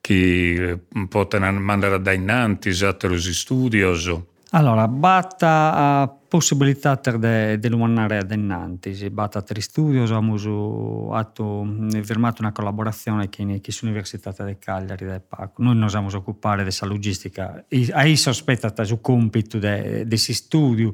che 0.00 0.78
possono 1.08 1.50
mandare 1.58 2.00
da 2.00 2.12
innanti, 2.12 2.70
altri 2.84 3.18
studios? 3.18 4.08
Allora, 4.50 4.86
batta 4.86 6.19
possibilità 6.30 6.94
de, 6.94 7.58
de 7.58 7.68
lumanare 7.68 8.18
adennanti. 8.18 8.94
Si 8.94 9.10
batta 9.10 9.42
tre 9.42 9.60
studi, 9.60 9.98
abbiamo 9.98 11.10
atto, 11.12 11.66
firmato 12.02 12.40
una 12.40 12.52
collaborazione 12.52 13.28
con 13.28 13.60
l'Università 13.80 14.32
di 14.44 14.56
Cagliari 14.56 15.04
del 15.04 15.20
PAC. 15.20 15.58
Noi 15.58 15.76
non 15.76 15.90
siamo 15.90 16.08
occupare 16.14 16.62
della 16.62 16.86
logistica. 16.86 17.64
Hai 17.92 18.16
sospettato 18.16 18.84
su 18.84 19.00
compito 19.00 19.58
di 19.58 20.06
questi 20.06 20.32
studi 20.32 20.92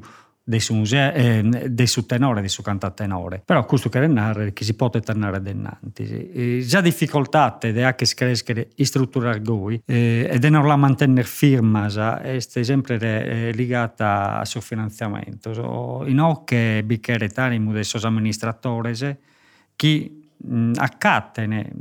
dei 0.49 0.61
suoi 0.61 0.77
musei, 0.77 1.13
eh, 1.13 1.69
dei 1.69 1.87
suoi 1.87 2.05
tenore, 2.05 2.39
dei 2.39 2.47
suoi 2.47 2.65
cantatenore. 2.65 3.41
Però 3.43 3.65
questo 3.65 3.89
che 3.89 4.07
narra 4.07 4.47
che 4.51 4.63
si 4.63 4.75
può 4.75 4.89
tornare 4.89 5.41
dennanti. 5.41 6.31
E 6.31 6.63
già 6.65 6.79
difficoltà 6.79 7.57
è 7.57 7.81
anche 7.81 8.05
crescere 8.15 8.69
in 8.75 8.85
struttura 8.85 9.31
argoi 9.31 9.81
eh, 9.85 10.25
ed 10.31 10.45
è 10.45 10.49
non 10.49 10.65
la 10.65 10.77
mantenere 10.77 11.27
firma, 11.27 12.21
è 12.21 12.39
sempre 12.39 12.97
eh, 12.97 13.53
legata 13.53 14.39
al 14.39 14.47
suo 14.47 14.61
finanziamento. 14.61 15.53
So, 15.53 16.05
in 16.07 16.21
ocche 16.21 16.81
bicchiere 16.85 17.27
tanimo 17.27 17.73
dei 17.73 17.83
suoi 17.83 18.03
amministratori 18.03 18.93
che 19.75 20.11
accattene 20.75 21.71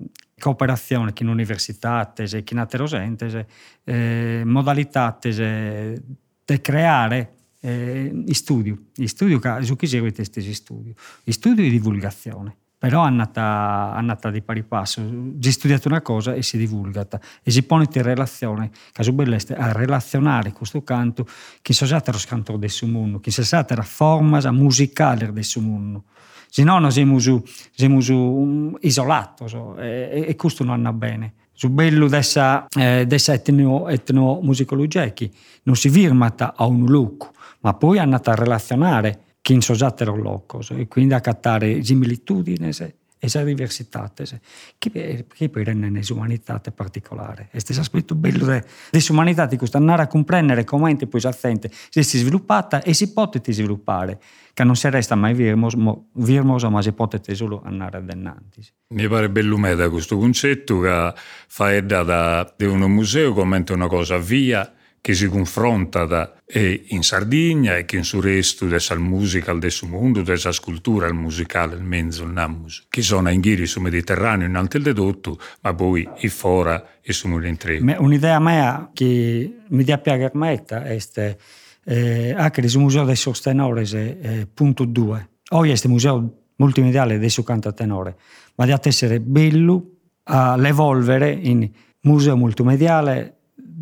cooperazione 0.41 1.13
con 1.13 1.29
università 1.29 2.13
con 2.45 2.59
altre 2.59 2.85
gente, 2.87 3.47
eh, 3.85 4.43
modalità 4.45 5.17
di 5.21 6.61
creare 6.61 7.31
eh, 7.61 8.25
studio, 8.31 8.77
studio 9.05 9.41
su 9.63 9.77
chi 9.77 9.87
segue 9.87 10.13
questi 10.13 10.41
studi, 10.41 10.53
studio? 10.53 10.95
E 11.25 11.33
divulgazione. 11.71 12.57
Però 12.79 13.05
è 13.05 13.07
andata, 13.07 13.95
è 13.95 13.99
andata 13.99 14.31
di 14.31 14.43
pari 14.43 14.63
passo, 14.63 15.01
si 15.41 15.51
studiato 15.51 15.89
una 15.89 16.03
cosa 16.03 16.35
e 16.35 16.43
si 16.43 16.59
divulga 16.59 17.09
e 17.43 17.51
si 17.51 17.63
pone 17.63 17.89
in 17.91 18.03
relazione, 18.03 18.71
caso 18.93 19.13
belleste, 19.13 19.57
a 19.57 19.73
relazionare 19.73 20.53
questo 20.53 20.83
canto 20.83 21.27
che 21.63 21.73
si 21.73 21.85
è 21.85 21.87
lo 22.13 22.19
canto 22.27 22.57
del 22.59 22.69
suo 22.69 22.87
mondo, 22.87 23.19
che 23.19 23.31
si 23.31 23.41
è 23.41 23.45
la 23.75 23.83
forma 23.83 24.51
musicale 24.51 25.33
del 25.33 25.45
suo 25.45 25.63
mondo. 25.63 26.05
Se 26.51 26.63
no, 26.65 26.79
noi 26.79 26.91
siamo, 26.91 27.19
siamo 27.19 28.77
isolati 28.81 29.49
so, 29.49 29.77
e, 29.79 30.27
e 30.29 30.37
questo 30.37 30.63
non 30.63 30.75
andrà 30.75 30.93
bene. 30.93 31.33
Su 31.53 31.71
bello 31.71 32.07
dessa, 32.09 32.67
eh, 32.69 33.07
dessa 33.07 33.33
etno, 33.33 33.89
etnomusicologia 33.89 35.11
che 35.15 35.31
non 35.63 35.77
si 35.77 35.89
firmata 35.89 36.55
a 36.55 36.67
un 36.67 36.85
luogo, 36.85 37.33
ma 37.67 37.75
poi 37.75 37.97
è 37.97 38.01
andata 38.01 38.31
a 38.31 38.37
relazionare 38.37 39.39
chi 39.43 39.53
in 39.53 39.61
soggiattero 39.61 40.15
loco 40.15 40.61
e 40.71 40.87
quindi 40.87 41.15
a 41.15 41.21
cattare 41.21 41.83
similitudini 41.83 42.69
e 42.69 43.29
le 43.33 43.45
diversità 43.45 44.13
che, 44.79 45.25
che 45.27 45.49
poi 45.49 45.65
rende 45.65 46.01
l'umanità 46.09 46.61
particolare. 46.71 47.49
E 47.51 47.61
questo 47.61 47.81
aspetto 47.81 48.15
bello 48.15 48.63
dell'umanità 48.91 49.47
di 49.47 49.57
questa 49.57 49.79
andare 49.79 50.03
a 50.03 50.07
comprendere 50.07 50.63
come 50.63 50.95
poi 50.95 51.21
si 51.21 51.29
sente 51.33 51.69
se 51.91 52.05
si 52.05 52.19
è 52.19 52.21
sviluppata 52.21 52.83
e 52.83 52.95
si 52.95 53.13
può 53.13 53.29
sviluppare 53.33 54.21
che 54.55 54.63
non 54.63 54.77
si 54.77 54.89
resta 54.89 55.17
mai 55.17 55.35
virmoso 55.35 56.71
ma 56.71 56.83
si 56.83 56.93
può 56.93 57.09
solo 57.33 57.63
andare 57.65 57.97
addennanti. 57.97 58.65
Mi 58.95 59.09
pare 59.09 59.29
bello 59.29 59.57
meda 59.57 59.91
questo 59.91 60.17
concetto 60.19 60.79
che 60.79 61.15
fa 61.49 61.75
edda 61.75 62.05
da, 62.05 62.55
di 62.57 62.65
un 62.67 62.79
museo 62.83 63.33
come 63.33 63.65
una 63.71 63.89
cosa 63.89 64.19
via 64.19 64.71
che 65.07 65.15
si 65.15 65.29
confronta 65.29 66.05
da, 66.05 66.35
e 66.45 66.87
in 66.89 67.05
Sardegna 67.05 67.77
e 67.77 67.85
che 67.85 67.95
in 67.95 68.03
su 68.03 68.21
resto 68.21 68.67
della 68.67 68.99
musica 68.99 69.55
del 69.55 69.71
suo 69.71 69.87
mondo, 69.87 70.23
della 70.23 70.51
scultura 70.51 71.13
musicale, 71.13 71.77
il 71.77 71.85
mezzo, 71.85 72.25
il 72.25 72.31
namus, 72.31 72.87
che 72.89 73.03
sono 73.03 73.31
in 73.31 73.41
giri 73.41 73.67
sul 73.67 73.83
Mediterraneo 73.83 74.49
in 74.49 74.57
alto 74.57 74.79
il 74.79 74.83
dedotto, 74.83 75.39
ma 75.61 75.73
poi 75.73 76.09
in 76.17 76.29
fora 76.29 76.99
e 77.01 77.13
su 77.13 77.29
Mulintre. 77.29 77.79
Un'idea 77.79 78.41
mia 78.41 78.91
che 78.93 79.59
mi 79.69 79.85
dia 79.85 79.99
piacermetta 79.99 80.83
è 80.83 80.99
eh, 81.85 82.35
anche 82.37 82.61
il 82.61 82.73
Museo 82.77 83.05
dei 83.05 83.15
Sostenores, 83.15 83.93
eh, 83.93 84.49
punto 84.53 84.85
2. 84.85 85.29
Oggi 85.51 85.71
è 85.71 85.73
il 85.75 85.81
museo 85.89 86.47
multimediale 86.57 87.21
del 87.21 87.31
suo 87.31 87.45
canto 87.45 87.73
tenore, 87.73 88.17
ma 88.57 88.65
deve 88.65 88.81
essere 88.83 89.21
bello 89.21 89.99
all'evolvere 90.25 91.31
in 91.31 91.71
museo 92.01 92.37
multimediale 92.37 93.36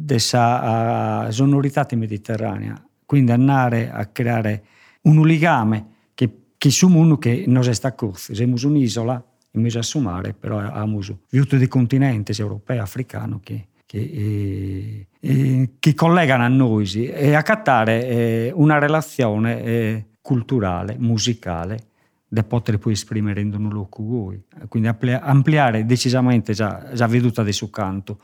della 0.05 1.29
sonorità 1.31 1.87
mediterranea, 1.93 2.75
quindi 3.07 3.33
andare 3.33 3.91
a 3.91 4.05
creare 4.07 4.65
un 5.03 5.27
legame 5.27 5.87
che, 6.15 6.31
che 6.59 6.71
su 6.71 6.89
mondo 6.89 7.17
che 7.17 7.45
non 7.47 7.67
è 7.67 7.95
corso. 7.95 8.35
Siamo 8.35 8.57
un'isola, 8.63 9.23
in 9.53 9.63
mezzo 9.63 9.79
a 9.79 10.01
mare, 10.01 10.35
però 10.35 10.59
abbiamo 10.59 11.01
visto 11.31 11.57
dei 11.57 11.69
continenti 11.69 12.39
europeo, 12.39 12.83
africano 12.83 13.41
che, 13.43 13.69
che, 13.87 13.99
eh, 13.99 15.07
eh, 15.21 15.71
che, 15.79 15.95
collegano 15.95 16.45
a 16.45 16.49
noi 16.49 16.87
e 17.07 17.35
a 17.35 17.43
cattare 17.43 18.07
eh, 18.07 18.53
una 18.55 18.79
relazione 18.79 19.63
eh, 19.63 20.07
culturale, 20.21 20.97
musicale 20.99 21.79
da 22.29 22.43
poter 22.43 22.79
poi 22.79 22.93
esprimere 22.93 23.41
in 23.41 23.55
un 23.55 23.69
luogo 23.69 24.03
voi. 24.03 24.43
Quindi 24.69 24.89
ampliare 24.89 25.87
decisamente 25.87 26.53
già, 26.53 26.91
già 26.93 27.07
veduta 27.07 27.43
del 27.43 27.53
suo 27.55 27.71
canto 27.71 28.19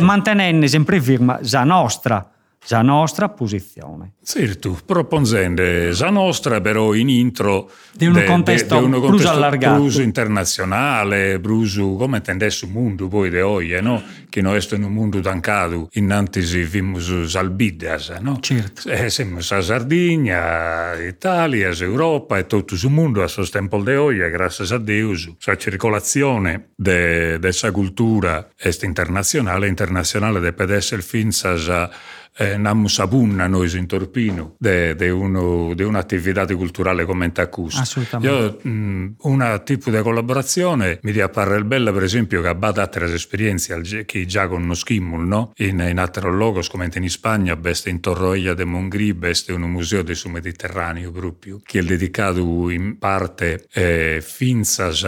mantenendo 0.00 0.66
sempre 0.66 1.00
firma 1.00 1.38
la 1.50 1.64
nostra 1.64 2.30
la 2.68 2.82
nostra 2.82 3.28
posizione. 3.28 4.14
Certo, 4.24 4.78
proponendo 4.84 5.62
la 5.62 6.10
nostra 6.10 6.60
però 6.60 6.94
in 6.94 7.08
intro 7.08 7.70
di 7.92 8.06
un 8.06 8.22
contesto, 8.26 8.80
de, 8.80 9.00
de 9.00 9.16
più 9.16 9.28
allargato. 9.28 9.84
Più 9.84 10.02
internazionale, 10.02 11.38
più 11.38 11.96
come 11.96 12.16
intendesse 12.18 12.66
il 12.66 12.72
mondo 12.72 13.08
poi 13.08 13.30
di 13.30 13.40
oggi, 13.40 13.80
no? 13.80 14.02
che 14.28 14.42
noi 14.42 14.60
siamo 14.60 14.84
in 14.84 14.90
un 14.90 14.96
mondo 14.96 15.20
tancato, 15.20 15.88
innanzi 15.92 16.40
vimmo 16.64 16.98
salbidas, 16.98 18.10
no? 18.20 18.38
Certo. 18.40 18.90
Eh, 18.90 19.08
siamo 19.08 19.38
a 19.38 19.62
Sardegna, 19.62 20.94
Italia, 21.02 21.70
Europa 21.70 22.36
e 22.36 22.46
tutto 22.46 22.74
il 22.74 22.90
mondo 22.90 23.20
a 23.20 23.22
questo 23.22 23.46
tempo 23.46 23.80
di 23.82 23.94
oggi, 23.94 24.18
grazie 24.18 24.74
a 24.74 24.78
Dio, 24.78 25.12
la 25.44 25.56
circolazione 25.56 26.70
della 26.74 27.70
cultura 27.72 28.50
est 28.58 28.82
internazionale, 28.82 29.68
internazionale 29.68 30.40
deve 30.40 30.74
essere 30.74 31.00
finza 31.00 31.56
eh, 32.36 32.56
nam 32.56 32.86
sabunna 32.86 33.46
noi 33.46 33.74
in 33.76 33.86
Torpino 33.86 34.54
uno, 35.10 35.74
de 35.74 35.84
un'attività 35.84 36.44
culturale 36.54 37.04
come 37.04 37.32
Tacus. 37.32 37.78
Assolutamente. 37.78 38.60
Io, 38.62 38.70
mh, 38.70 39.16
una 39.22 39.58
tipo 39.60 39.90
di 39.90 40.00
collaborazione 40.00 40.98
mi 41.02 41.18
appare 41.18 41.62
bella 41.64 41.92
per 41.92 42.02
esempio 42.02 42.42
che 42.42 42.48
abbata 42.48 42.82
altre 42.82 43.12
esperienze 43.12 44.04
che 44.04 44.26
già 44.26 44.46
conoscimmo 44.48 45.22
no? 45.22 45.52
in, 45.56 45.80
in 45.80 45.98
altri 45.98 46.30
luoghi 46.30 46.66
come 46.68 46.88
in 46.92 47.10
Spagna, 47.10 47.56
beste 47.56 47.90
in 47.90 48.00
Torroia 48.00 48.54
de 48.54 48.64
Mongri, 48.64 49.14
beste 49.14 49.52
un 49.52 49.62
museo 49.62 50.02
del 50.02 50.18
Mediterraneo 50.26 51.10
proprio, 51.10 51.60
che 51.62 51.80
è 51.80 51.82
dedicato 51.82 52.70
in 52.70 52.98
parte 52.98 53.66
eh, 53.72 54.22
finzas 54.22 55.04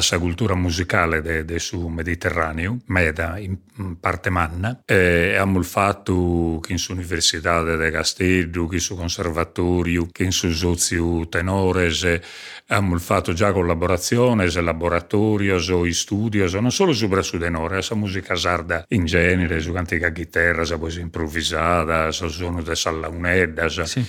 sa 0.00 0.18
cultura 0.18 0.54
musicale 0.54 1.20
de, 1.20 1.44
de 1.44 1.58
su 1.58 1.88
Mediterraneo, 1.88 2.78
meda 2.86 3.38
in 3.38 3.58
parte 4.00 4.30
manna, 4.30 4.82
e 4.86 5.34
abbiamo 5.36 5.62
fatto 5.62 6.60
che 6.62 6.72
in 6.72 6.78
su 6.78 6.92
Università 6.92 7.62
de 7.62 7.90
Castello, 7.90 8.66
che 8.66 8.76
in 8.76 8.80
su 8.80 8.96
Conservatorio, 8.96 10.08
che 10.10 10.24
in 10.24 10.32
su 10.32 10.50
Sozio 10.50 11.28
Tenores, 11.28 12.20
abbiamo 12.68 12.98
fatto 12.98 13.32
già 13.32 13.52
collaborazione, 13.52 14.50
laboratorio, 14.62 15.56
o 15.56 15.90
studio, 15.92 16.48
non 16.60 16.72
solo 16.72 16.92
su 16.92 17.10
su 17.20 17.38
tenore, 17.38 17.82
sa 17.82 17.94
musica 17.94 18.34
sarda 18.34 18.84
in 18.88 19.04
genere, 19.04 19.60
su 19.60 19.72
cantica 19.72 20.10
chitarra, 20.10 20.64
sa 20.64 20.78
poesia 20.78 21.02
improvvisata, 21.02 22.10
sa 22.10 22.28
suono 22.28 22.62
de 22.62 22.74
sallaunedda, 22.74 23.68
sì. 23.68 24.06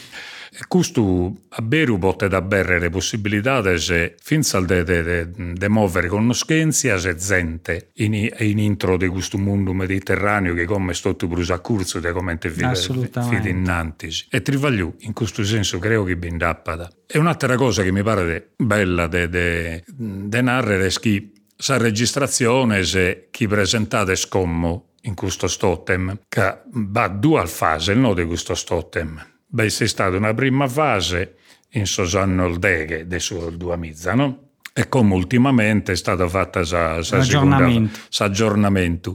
Questo 0.67 1.36
a 1.50 1.62
Beru 1.62 1.98
botte 1.98 2.27
da 2.27 2.41
berre 2.41 2.79
le 2.79 2.89
possibilità 2.89 3.77
se 3.77 4.15
finza 4.22 4.60
de, 4.60 4.83
de, 4.83 5.01
de, 5.01 5.31
de 5.53 5.69
muovere 5.69 6.07
conoscenze 6.07 6.93
e 6.93 7.15
gente 7.15 7.89
in, 7.95 8.13
in 8.13 8.60
intro 8.60 8.98
di 8.98 9.07
questo 9.07 9.38
mondo 9.38 9.74
mediterraneo 9.74 10.53
che 10.53 10.65
come 10.65 10.93
sto 10.93 11.15
tu 11.15 11.27
brusa 11.27 11.60
curso 11.60 12.00
di 12.00 12.12
come 12.12 12.38
te 12.38 12.50
vede 12.50 13.50
innanti. 13.50 14.10
E 14.29 14.41
trivagliù, 14.41 14.93
in 15.00 15.13
questo 15.13 15.43
senso 15.43 15.79
credo 15.79 16.03
che 16.03 16.17
ben 16.17 16.38
dappada. 16.38 16.89
E 17.07 17.17
un'altra 17.17 17.55
cosa 17.55 17.81
che 17.81 17.91
mi 17.91 18.03
pare 18.03 18.51
bella 18.55 19.07
de, 19.07 19.29
de, 19.29 19.83
de 19.88 20.41
narrare 20.41 20.86
è 20.86 20.91
che 20.91 21.31
sa 21.55 21.77
registrazione 21.77 22.83
se 22.83 23.27
chi 23.31 23.48
presentate 23.48 24.15
scommo 24.15 24.91
in 25.01 25.15
questo 25.15 25.48
stotem 25.48 26.19
che 26.29 26.62
va 26.65 27.07
due 27.07 27.45
fase, 27.48 27.93
no 27.93 28.13
di 28.13 28.25
questo 28.25 28.53
stotem 28.53 29.31
Beh, 29.53 29.67
c'è 29.67 29.86
stata 29.86 30.17
una 30.17 30.33
prima 30.33 30.67
fase 30.67 31.36
in 31.74 31.86
Sosanno 31.86 32.45
Oldeghe, 32.45 33.01
adesso 33.01 33.50
il 33.50 33.57
due 33.57 33.77
mizza, 33.77 34.15
no? 34.15 34.39
E 34.74 34.89
come 34.89 35.13
ultimamente 35.13 35.91
è 35.91 35.95
stato 35.95 36.27
fatto 36.27 36.57
l'aggiornamento. 36.57 38.00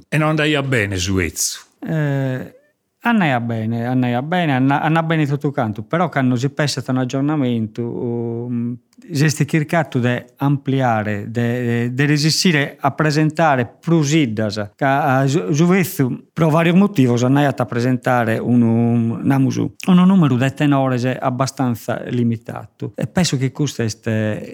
E 0.08 0.16
non 0.16 0.28
andava 0.28 0.62
bene 0.62 0.96
su 0.96 1.18
Ezzo. 1.18 1.58
Eh, 1.84 2.54
andava 3.00 3.40
bene, 3.40 3.84
andava 3.84 4.22
bene, 4.22 4.54
andava 4.54 5.02
bene 5.02 5.26
tutto 5.26 5.50
canto, 5.50 5.82
però 5.82 6.08
quando 6.08 6.36
si 6.36 6.48
pensa 6.50 6.84
a 6.86 6.90
un 6.92 6.98
aggiornamento, 6.98 7.82
um, 7.82 8.76
si 9.10 9.46
cercato 9.46 9.98
di 9.98 10.22
ampliare, 10.36 11.30
di 11.30 12.04
resistere 12.04 12.76
a 12.78 12.90
presentare 12.90 13.66
più 13.80 14.02
iddas, 14.02 14.72
che 14.74 14.84
a 14.84 15.24
Giuvezzu, 15.24 16.28
per 16.32 16.48
vari 16.48 16.72
motivi, 16.72 17.12
è 17.12 17.24
andato 17.24 17.62
a 17.62 17.66
presentare 17.66 18.38
un, 18.38 18.62
un, 18.62 19.50
un 19.86 20.06
numero 20.06 20.36
di 20.36 20.52
tenori 20.54 21.06
abbastanza 21.18 22.02
limitato. 22.08 22.92
E 22.94 23.06
penso 23.06 23.36
che 23.36 23.52
questo 23.52 23.82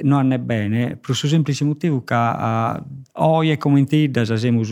non 0.03 0.33
è 0.33 0.39
bene, 0.39 0.97
per 0.97 1.11
il 1.11 1.17
semplice 1.17 1.65
motivo 1.65 2.03
che 2.05 2.15
oggi 3.13 3.57
come 3.57 3.79
in 3.81 3.87
iddas, 3.89 4.33
siamo, 4.35 4.63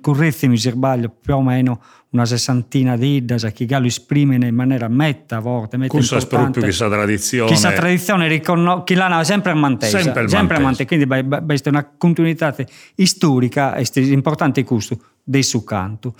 correttimi 0.00 0.56
se 0.58 0.70
sbaglio, 0.70 1.08
più 1.20 1.34
o 1.34 1.42
meno 1.42 1.80
una 2.14 2.24
sessantina 2.24 2.96
di 2.96 3.16
iddas 3.16 3.50
che 3.52 3.66
Gallo 3.66 3.86
esprime 3.86 4.36
in 4.36 4.54
maniera 4.54 4.86
metta 4.88 5.36
a 5.36 5.40
volte, 5.40 5.76
metta 5.76 5.92
Questo 5.92 6.16
è 6.16 6.26
proprio 6.26 6.62
questa 6.62 6.88
tradizione. 6.88 7.48
Questa 7.48 7.72
tradizione 7.72 8.28
riconos- 8.28 8.84
che 9.04 9.10
l'hanno 9.10 9.24
sempre 9.24 9.54
mantesa. 9.54 10.00
Sempre, 10.00 10.28
sempre 10.28 10.58
mantesa. 10.58 10.84
Quindi 10.86 11.06
questa 11.44 11.70
è 11.70 11.72
una 11.72 11.88
continuità 11.96 12.54
storica 12.96 13.76
importante 13.94 14.64
questo 14.64 14.98
del 15.22 15.44
suo 15.44 15.64
canto. 15.64 16.14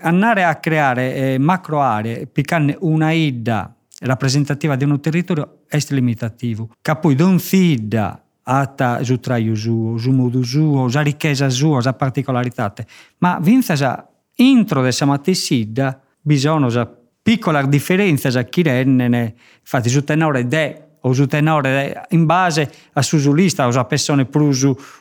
Andare 0.00 0.44
a 0.44 0.56
creare 0.56 1.14
eh, 1.14 1.38
macro 1.38 1.80
aree, 1.80 2.26
piccare 2.26 2.76
una 2.80 3.12
idda 3.12 3.74
rappresentativa 4.00 4.76
di 4.76 4.84
un 4.84 5.00
territorio 5.00 5.60
è 5.66 5.78
limitativo. 5.88 6.70
Che 6.80 6.96
poi 6.96 7.14
non 7.14 7.38
si 7.38 7.72
idda 7.72 8.20
ata 8.42 9.02
su 9.02 9.18
traio 9.18 9.54
suo, 9.54 9.96
su 9.98 10.10
modo 10.12 10.42
suo, 10.42 10.88
su 10.88 10.98
ricchezza 11.00 11.48
sua, 11.48 11.80
su 11.80 11.92
particolarità. 11.96 12.72
Ma 13.18 13.38
vinza 13.40 13.74
già 13.74 14.06
intro 14.36 14.82
de 14.82 14.92
sa 14.92 15.06
matessida 15.06 16.00
bisogna 16.20 16.68
sa 16.68 16.88
piccola 17.22 17.62
differenza 17.62 18.30
sa 18.30 18.42
chi 18.44 18.62
renne 18.62 19.34
infatti 19.60 19.88
su 19.88 20.04
tenore 20.04 20.46
de 20.46 20.85
o 21.06 21.12
su 21.12 21.26
tenore 21.26 22.06
in 22.10 22.26
base 22.26 22.70
a 22.94 23.02
su 23.02 23.32
lista 23.32 23.66
o 23.66 23.70
a 23.70 23.84
persone 23.84 24.26
più, 24.26 24.50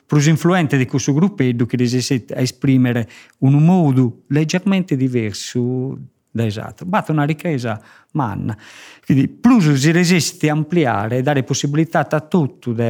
più 0.05 0.29
influenti 0.29 0.77
di 0.77 0.85
questo 0.85 1.13
gruppo 1.13 1.43
che 1.43 1.77
riesce 1.77 2.25
a 2.33 2.39
esprimere 2.39 3.09
un 3.39 3.53
modo 3.63 4.23
leggermente 4.27 4.95
diverso 4.95 5.97
da 6.29 6.45
esatto. 6.45 6.85
Batte 6.85 7.11
una 7.11 7.23
ricchezza 7.23 7.81
manna. 8.15 8.57
Quindi 9.05 9.27
plus 9.27 9.73
si 9.73 9.91
resiste 9.91 10.49
a 10.49 10.53
ampliare, 10.53 11.21
dare 11.21 11.43
possibilità 11.43 12.07
a 12.09 12.21
tutto 12.21 12.73
di 12.73 12.81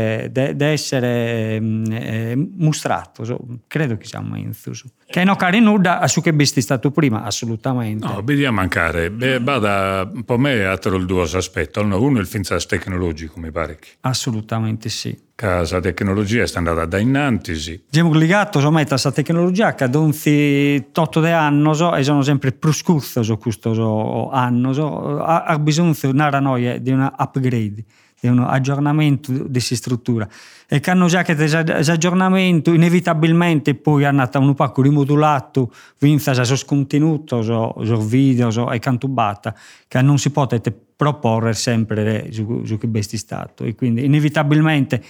essere 0.63 1.57
eh, 1.57 2.49
mostrato. 2.57 3.25
So, 3.25 3.37
credo 3.67 3.97
che 3.97 4.05
siamo 4.05 4.37
in 4.37 4.53
su. 4.53 4.87
Che 5.05 5.23
non 5.23 5.35
cari 5.35 5.59
nulla 5.59 5.99
a 5.99 6.07
su 6.07 6.21
che 6.21 6.33
besti 6.33 6.61
stato 6.61 6.89
prima, 6.91 7.23
assolutamente. 7.23 8.07
No, 8.07 8.21
vedi 8.23 8.45
a 8.45 8.51
mancare. 8.51 9.11
Beh, 9.11 9.39
vada 9.39 10.09
un 10.11 10.23
po' 10.23 10.37
me 10.37 10.63
altro 10.63 10.95
il 10.95 11.05
due 11.05 11.23
aspetti. 11.23 11.79
Uno 11.79 12.17
è 12.17 12.21
il 12.21 12.27
finzas 12.27 12.65
tecnologico, 12.65 13.39
mi 13.39 13.51
pare. 13.51 13.77
Che. 13.77 13.87
Assolutamente 14.01 14.87
sì. 14.87 15.23
Casa 15.35 15.81
tecnologia 15.81 16.47
sta 16.47 16.59
andata 16.59 16.85
da 16.85 16.97
innanzi. 16.97 17.83
Siamo 17.89 18.13
legati 18.13 18.57
a 18.57 18.69
questa 18.71 19.11
tecnologia 19.11 19.75
che 19.75 19.89
tutto 19.89 21.19
de 21.19 21.33
anno 21.33 21.73
so, 21.73 21.93
e 21.93 22.03
sono 22.03 22.21
sempre 22.21 22.53
più 22.53 22.71
scurso 22.71 23.21
su 23.21 23.37
questo 23.37 24.29
anno 24.29 24.71
so, 24.71 25.14
ha, 25.19 25.43
ha 25.43 25.59
bisogno 25.59 25.93
noi 26.39 26.81
di 26.81 26.91
un 26.91 27.11
upgrade, 27.17 27.83
di 28.19 28.27
un 28.27 28.39
aggiornamento 28.39 29.31
di 29.31 29.47
questa 29.49 29.75
struttura. 29.75 30.27
E 30.67 30.79
che 30.79 30.91
hanno 30.91 31.07
già 31.07 31.21
che 31.21 31.35
questo 31.35 31.57
aggiornamento 31.57 32.73
inevitabilmente 32.73 33.75
poi 33.75 34.03
è 34.03 34.05
andato 34.05 34.39
un 34.39 34.53
po' 34.53 34.71
rimodulato, 34.81 35.71
vinza 35.99 36.33
già 36.33 36.43
su 36.43 36.65
contenuto, 36.65 37.41
su 37.41 37.97
video, 38.05 38.49
su 38.51 38.67
e 38.71 38.79
cantubata, 38.79 39.55
che 39.87 40.01
non 40.01 40.17
si 40.17 40.31
può 40.31 40.47
proporre 40.95 41.53
sempre 41.53 42.31
su, 42.31 42.63
su 42.65 42.77
che 42.77 42.87
besti 42.87 43.17
stato. 43.17 43.63
E 43.63 43.75
quindi 43.75 44.05
inevitabilmente 44.05 45.03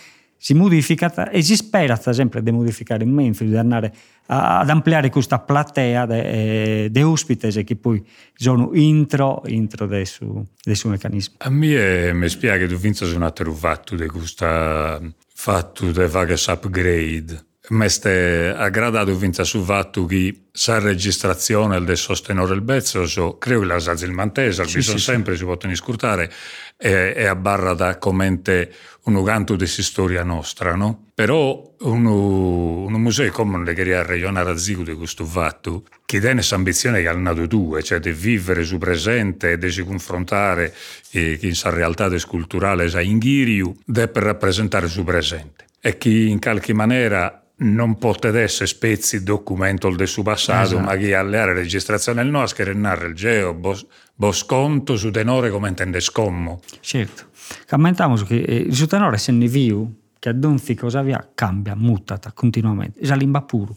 si 0.46 0.54
modifica 0.54 1.32
e 1.32 1.42
si 1.42 1.56
spera 1.56 1.96
sempre 1.96 2.44
di 2.44 2.52
modificare 2.52 3.04
in 3.04 3.10
mente, 3.10 3.46
di 3.46 3.58
andare 3.58 3.92
ad 4.28 4.70
ampliare 4.70 5.10
questa 5.10 5.40
platea 5.40 6.06
di 6.06 6.92
de 6.92 7.02
ospiti 7.02 7.64
che 7.64 7.76
poi 7.76 8.06
sono 8.36 8.70
intro, 8.74 9.42
intro 9.48 9.88
del 9.88 10.06
suo, 10.06 10.46
del 10.64 10.76
suo 10.76 10.92
meccanismo. 10.92 11.38
A 11.40 11.50
me 11.50 12.14
mi 12.14 12.30
spiega 12.30 12.58
che 12.58 12.68
tu 12.68 12.76
vinci 12.76 13.06
un 13.06 13.24
altro 13.24 13.52
fatto 13.54 13.96
di 13.96 14.06
questo 14.06 15.16
fatto 15.34 15.92
di 15.92 16.08
fare 16.08 16.36
upgrade. 16.36 17.46
Mi 17.70 17.88
è 17.88 18.54
aggradato 18.56 19.18
vince 19.18 19.44
sul 19.44 19.64
fatto 19.64 20.06
che 20.06 20.42
sa 20.52 20.78
registrazione 20.78 21.84
del 21.84 21.98
sostenore 21.98 22.54
il 22.54 22.62
bezzo, 22.62 23.08
so, 23.08 23.40
credo 23.40 23.62
che 23.62 23.66
la 23.66 23.80
sa 23.80 23.94
il 23.94 24.12
mantesa, 24.12 24.64
sì, 24.66 24.84
sì, 24.84 25.00
sempre 25.00 25.34
sì. 25.34 25.40
si 25.40 25.46
possono 25.46 25.74
scurtare 25.74 26.32
e, 26.78 27.14
e 27.16 27.26
a 27.26 27.36
barra 27.36 27.74
da 27.74 27.98
commente 27.98 28.72
un 29.06 29.24
canto 29.24 29.56
di 29.56 29.68
storia 29.68 30.24
nostra, 30.24 30.76
no? 30.76 31.06
Però 31.14 31.76
un, 31.80 32.92
museo 32.92 33.32
come 33.32 33.64
le 33.64 33.74
queria 33.74 34.04
ragionare 34.04 34.50
a 34.50 34.58
zigo 34.58 34.84
di 34.84 34.94
questo 34.94 35.26
fatto, 35.26 35.84
che 36.06 36.20
tiene 36.20 36.36
questa 36.36 36.56
ambizione 36.56 37.02
che 37.02 37.08
ha 37.08 37.14
nato 37.14 37.48
tu, 37.48 37.80
cioè 37.82 38.00
di 38.00 38.12
vivere 38.12 38.64
su 38.64 38.78
presente 38.78 39.52
e 39.52 39.58
di 39.58 39.70
si 39.70 39.84
confrontare 39.84 40.74
eh, 41.12 41.38
in 41.42 41.56
sa 41.56 41.70
realtà 41.70 42.16
sculturale 42.18 42.90
sa 42.90 43.02
in 43.02 43.20
Ghiriu, 43.20 43.76
per 44.08 44.24
rappresentare 44.24 44.88
su 44.88 45.04
presente. 45.04 45.66
E 45.80 45.98
che 45.98 46.10
in 46.10 46.40
qualche 46.40 46.74
maniera 46.74 47.45
non 47.58 47.98
potete 47.98 48.42
essere 48.42 48.68
spezzi 48.68 49.24
documento 49.24 49.90
del 49.90 50.08
suo 50.08 50.24
passato, 50.24 50.76
esatto. 50.76 50.82
ma 50.82 50.96
che 50.98 51.16
alle 51.16 51.54
registrazioni 51.54 52.18
del 52.20 52.28
NOAS 52.28 52.54
che 52.54 52.74
narra 52.74 53.08
il 53.08 53.14
geo, 53.14 53.54
bos, 53.54 53.86
bosconto 54.14 54.98
su 54.98 55.10
tenore 55.12 55.50
come 55.50 55.70
intende 55.70 56.00
scommo. 56.00 56.62
Certo. 56.82 57.28
Commentiamo 57.68 58.16
che 58.16 58.42
eh, 58.42 58.72
su 58.72 58.88
tenore 58.88 59.18
se 59.18 59.32
ne 59.32 59.48
viu, 59.48 60.02
che 60.20 60.30
adonzi 60.30 60.76
cosa 60.76 61.02
via, 61.02 61.30
cambia, 61.34 61.76
mutata 61.76 62.32
continuamente. 62.34 63.00
Già 63.02 63.16
l'imba 63.16 63.42
puro. 63.42 63.76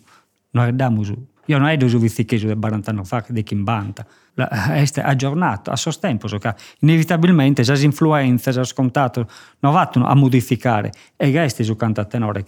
Noi 0.50 0.68
andiamo 0.68 1.02
su. 1.02 1.14
Io 1.44 1.58
non 1.58 1.68
è 1.68 1.88
su 1.88 1.98
vizicheso 1.98 2.46
del 2.46 2.58
40 2.58 2.90
anni 2.90 3.04
fa, 3.04 3.24
di 3.28 3.44
50. 3.44 4.06
Eh, 4.38 4.80
essere 4.80 5.06
aggiornato 5.06 5.70
a 5.70 5.76
sostempo, 5.76 6.28
so 6.28 6.38
che 6.38 6.54
inevitabilmente 6.80 7.64
le 7.64 7.80
influenze, 7.80 8.52
già 8.52 8.62
scontato 8.62 9.26
non 9.60 9.72
vanno 9.72 10.06
a 10.06 10.14
modificare 10.14 10.92
e 11.16 11.30
resti 11.32 11.64
su 11.64 11.74
canto 11.74 12.00
a 12.00 12.04
tenore. 12.04 12.44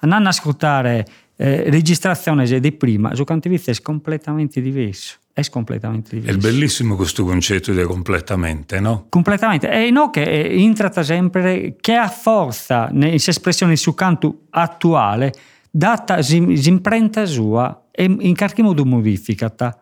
Andando 0.00 0.26
a 0.26 0.30
ascoltare 0.30 1.06
eh, 1.36 1.68
registrazioni 1.68 2.60
di 2.60 2.72
prima, 2.72 3.14
su 3.14 3.24
canto 3.24 3.48
è 3.48 3.80
completamente 3.82 4.60
diverso. 4.60 5.18
È 5.34 5.42
completamente 5.50 6.16
diverso. 6.16 6.38
È 6.38 6.40
bellissimo 6.40 6.94
questo 6.94 7.24
concetto 7.24 7.72
di 7.72 7.82
completamente, 7.82 8.78
no? 8.78 9.06
Completamente. 9.08 9.68
E 9.68 9.90
no 9.90 10.08
che 10.10 10.22
eh, 10.22 10.60
intratta 10.60 11.02
sempre 11.02 11.76
che 11.80 11.94
ha 11.94 12.08
forza, 12.08 12.88
nelle 12.92 13.16
espressioni 13.16 13.76
su 13.76 13.94
canto 13.94 14.44
attuale, 14.50 15.32
data 15.68 16.18
l'imprenta 16.18 17.26
sua 17.26 17.86
e 17.90 18.04
in 18.04 18.34
qualche 18.36 18.62
modo 18.62 18.84
modificata 18.84 19.76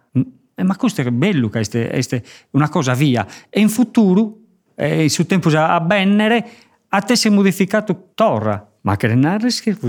eh, 0.55 0.63
ma 0.63 0.77
questo 0.77 1.01
è 1.01 1.11
bello, 1.11 1.49
questo 1.49 1.79
è 1.79 2.23
una 2.51 2.69
cosa 2.69 2.95
via. 2.95 3.27
E 3.49 3.61
in 3.61 3.69
futuro, 3.69 4.37
eh, 4.75 5.09
sul 5.09 5.27
tempo 5.27 5.49
a 5.49 5.81
bennere, 5.81 6.51
a 6.89 7.01
te 7.01 7.17
si 7.17 7.29
è 7.29 7.31
modificato 7.31 8.11
torra, 8.15 8.67
ma 8.83 8.97
che 8.97 9.15
non 9.15 9.45
è 9.45 9.51
scritto 9.51 9.89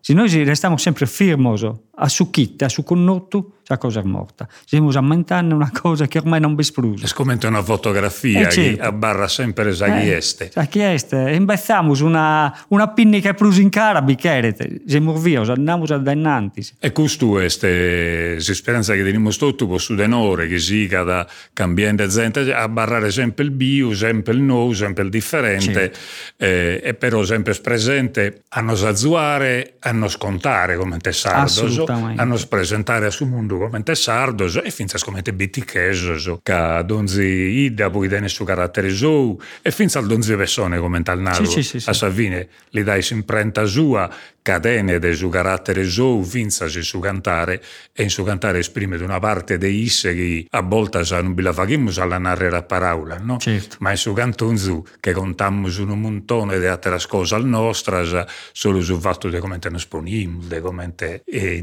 Se 0.00 0.12
noi 0.14 0.44
restiamo 0.44 0.76
sempre 0.76 1.06
firmoso 1.06 1.84
a 1.94 2.08
su 2.08 2.30
chitta, 2.30 2.66
a 2.66 2.68
su 2.68 2.84
connotto, 2.84 3.56
la 3.66 3.78
cosa 3.78 4.00
è 4.00 4.02
morta. 4.02 4.48
Stiamo 4.64 4.90
aumentando 4.90 5.54
una 5.54 5.70
cosa 5.72 6.06
che 6.06 6.18
ormai 6.18 6.40
non 6.40 6.54
besprusa. 6.54 7.06
È 7.06 7.10
come 7.10 7.38
una 7.42 7.62
fotografia 7.62 8.48
eh, 8.48 8.50
certo. 8.50 8.76
che 8.76 8.82
abbarra 8.82 9.28
sempre 9.28 9.74
la 9.76 10.00
chieste. 10.00 10.50
La 10.54 10.64
chieste. 10.66 11.26
E 11.26 11.34
imbezziamo 11.34 11.94
una, 12.04 12.64
una 12.68 12.88
pinna 12.88 13.18
che 13.18 13.30
è 13.30 13.34
prusa 13.34 13.60
in 13.60 13.70
cara, 13.70 14.02
bicchiere. 14.02 14.54
Siamo 14.86 15.16
via, 15.16 15.40
andiamo 15.40 15.84
a 15.84 15.98
dannanti. 15.98 16.66
E 16.78 16.92
questo 16.92 17.38
è 17.38 17.44
l'esperienza 17.44 18.94
che 18.94 19.02
teniamo 19.02 19.30
tutti 19.30 19.66
con 19.66 19.78
su 19.78 19.94
denore, 19.94 20.48
che 20.48 20.58
si 20.58 20.86
da 20.86 21.26
cambiando 21.52 22.06
gente, 22.06 22.52
a 22.52 22.68
barrare 22.68 23.10
sempre 23.10 23.44
il 23.44 23.50
bio, 23.50 23.94
sempre 23.94 24.34
il 24.34 24.40
nuovo, 24.40 24.74
sempre 24.74 25.04
il 25.04 25.10
differente, 25.10 25.72
certo. 25.72 25.98
eh, 26.36 26.80
e 26.82 26.94
però 26.94 27.22
sempre 27.24 27.54
presente 27.54 28.42
a 28.48 28.60
non 28.60 28.76
azzuare, 28.84 29.76
a 29.80 29.92
non 29.92 30.08
scontare 30.08 30.76
come 30.76 30.98
te 30.98 31.12
sardo, 31.12 31.81
a 31.86 32.24
non 32.24 32.40
presentare 32.48 33.06
a 33.06 33.10
su 33.10 33.24
mondo 33.26 33.58
come 33.58 33.82
te 33.82 33.94
sardo 33.94 34.46
e 34.62 34.70
finza 34.70 34.98
come 34.98 35.22
te 35.22 35.32
bitticheso 35.32 36.40
che 36.42 36.82
donzi 36.84 37.22
ida 37.22 37.90
poi 37.90 38.08
dene 38.08 38.28
su 38.28 38.44
carattere 38.44 38.90
su 38.90 39.38
e 39.60 39.70
finza 39.70 39.98
al 39.98 40.06
donzi 40.06 40.34
vessone 40.34 40.78
come 40.78 41.02
tal 41.02 41.20
nato 41.20 41.44
sì, 41.44 41.62
sì, 41.62 41.80
sì, 41.80 41.88
a 41.88 41.92
Savine 41.92 42.48
li 42.70 42.82
dai 42.82 43.04
imprenta 43.10 43.64
sua 43.64 44.10
cadene 44.42 44.98
del 44.98 45.14
suo 45.14 45.28
carattere 45.28 45.84
su 45.84 46.22
finza 46.24 46.66
su 46.66 46.98
cantare 46.98 47.62
e 47.92 48.02
in 48.02 48.10
su 48.10 48.24
cantare 48.24 48.58
esprime 48.58 48.96
una 48.96 49.20
parte 49.20 49.56
dei 49.56 49.82
isse 49.82 50.14
che 50.14 50.46
a 50.50 50.62
volte 50.62 51.02
non 51.22 51.34
la 51.38 51.52
facciamo 51.52 51.90
alla 51.96 52.18
narrare 52.18 52.62
parola 52.64 53.18
no? 53.18 53.38
Certo. 53.38 53.76
ma 53.80 53.92
in 53.92 53.96
su 53.96 54.12
cantonzu 54.12 54.84
che 54.98 55.12
contammo 55.12 55.68
su 55.68 55.84
un 55.84 56.00
montone 56.00 56.58
di 56.58 56.66
altre 56.66 56.98
cose 57.06 57.34
al 57.34 57.46
nostro 57.46 58.26
solo 58.52 58.80
sul 58.80 59.00
fatto 59.00 59.28
di 59.28 59.38
come 59.38 59.58
te 59.58 59.70
ne 59.70 59.76
esponiamo 59.76 60.40
di 60.42 60.60
come 60.60 60.92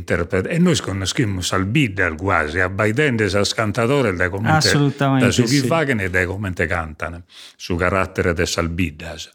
te 0.10 0.14
interpretiamo 0.16 0.56
e 0.56 0.60
noi 0.60 0.78
conosciamo 0.80 1.42
al 1.52 1.66
bidder 1.66 2.16
quasi 2.16 2.60
abbaidendo 2.60 3.24
al 3.24 3.54
cantatore 3.54 4.14
da 4.14 4.30
come 4.30 4.50
su 5.32 5.44
chi 5.44 5.60
sì. 5.60 5.68
e 6.04 6.10
da 6.10 6.26
come 6.26 6.54
cantano 6.54 7.24
su 7.56 7.76
carattere 7.76 8.34
del 8.34 8.48
salbiddas 8.48 9.32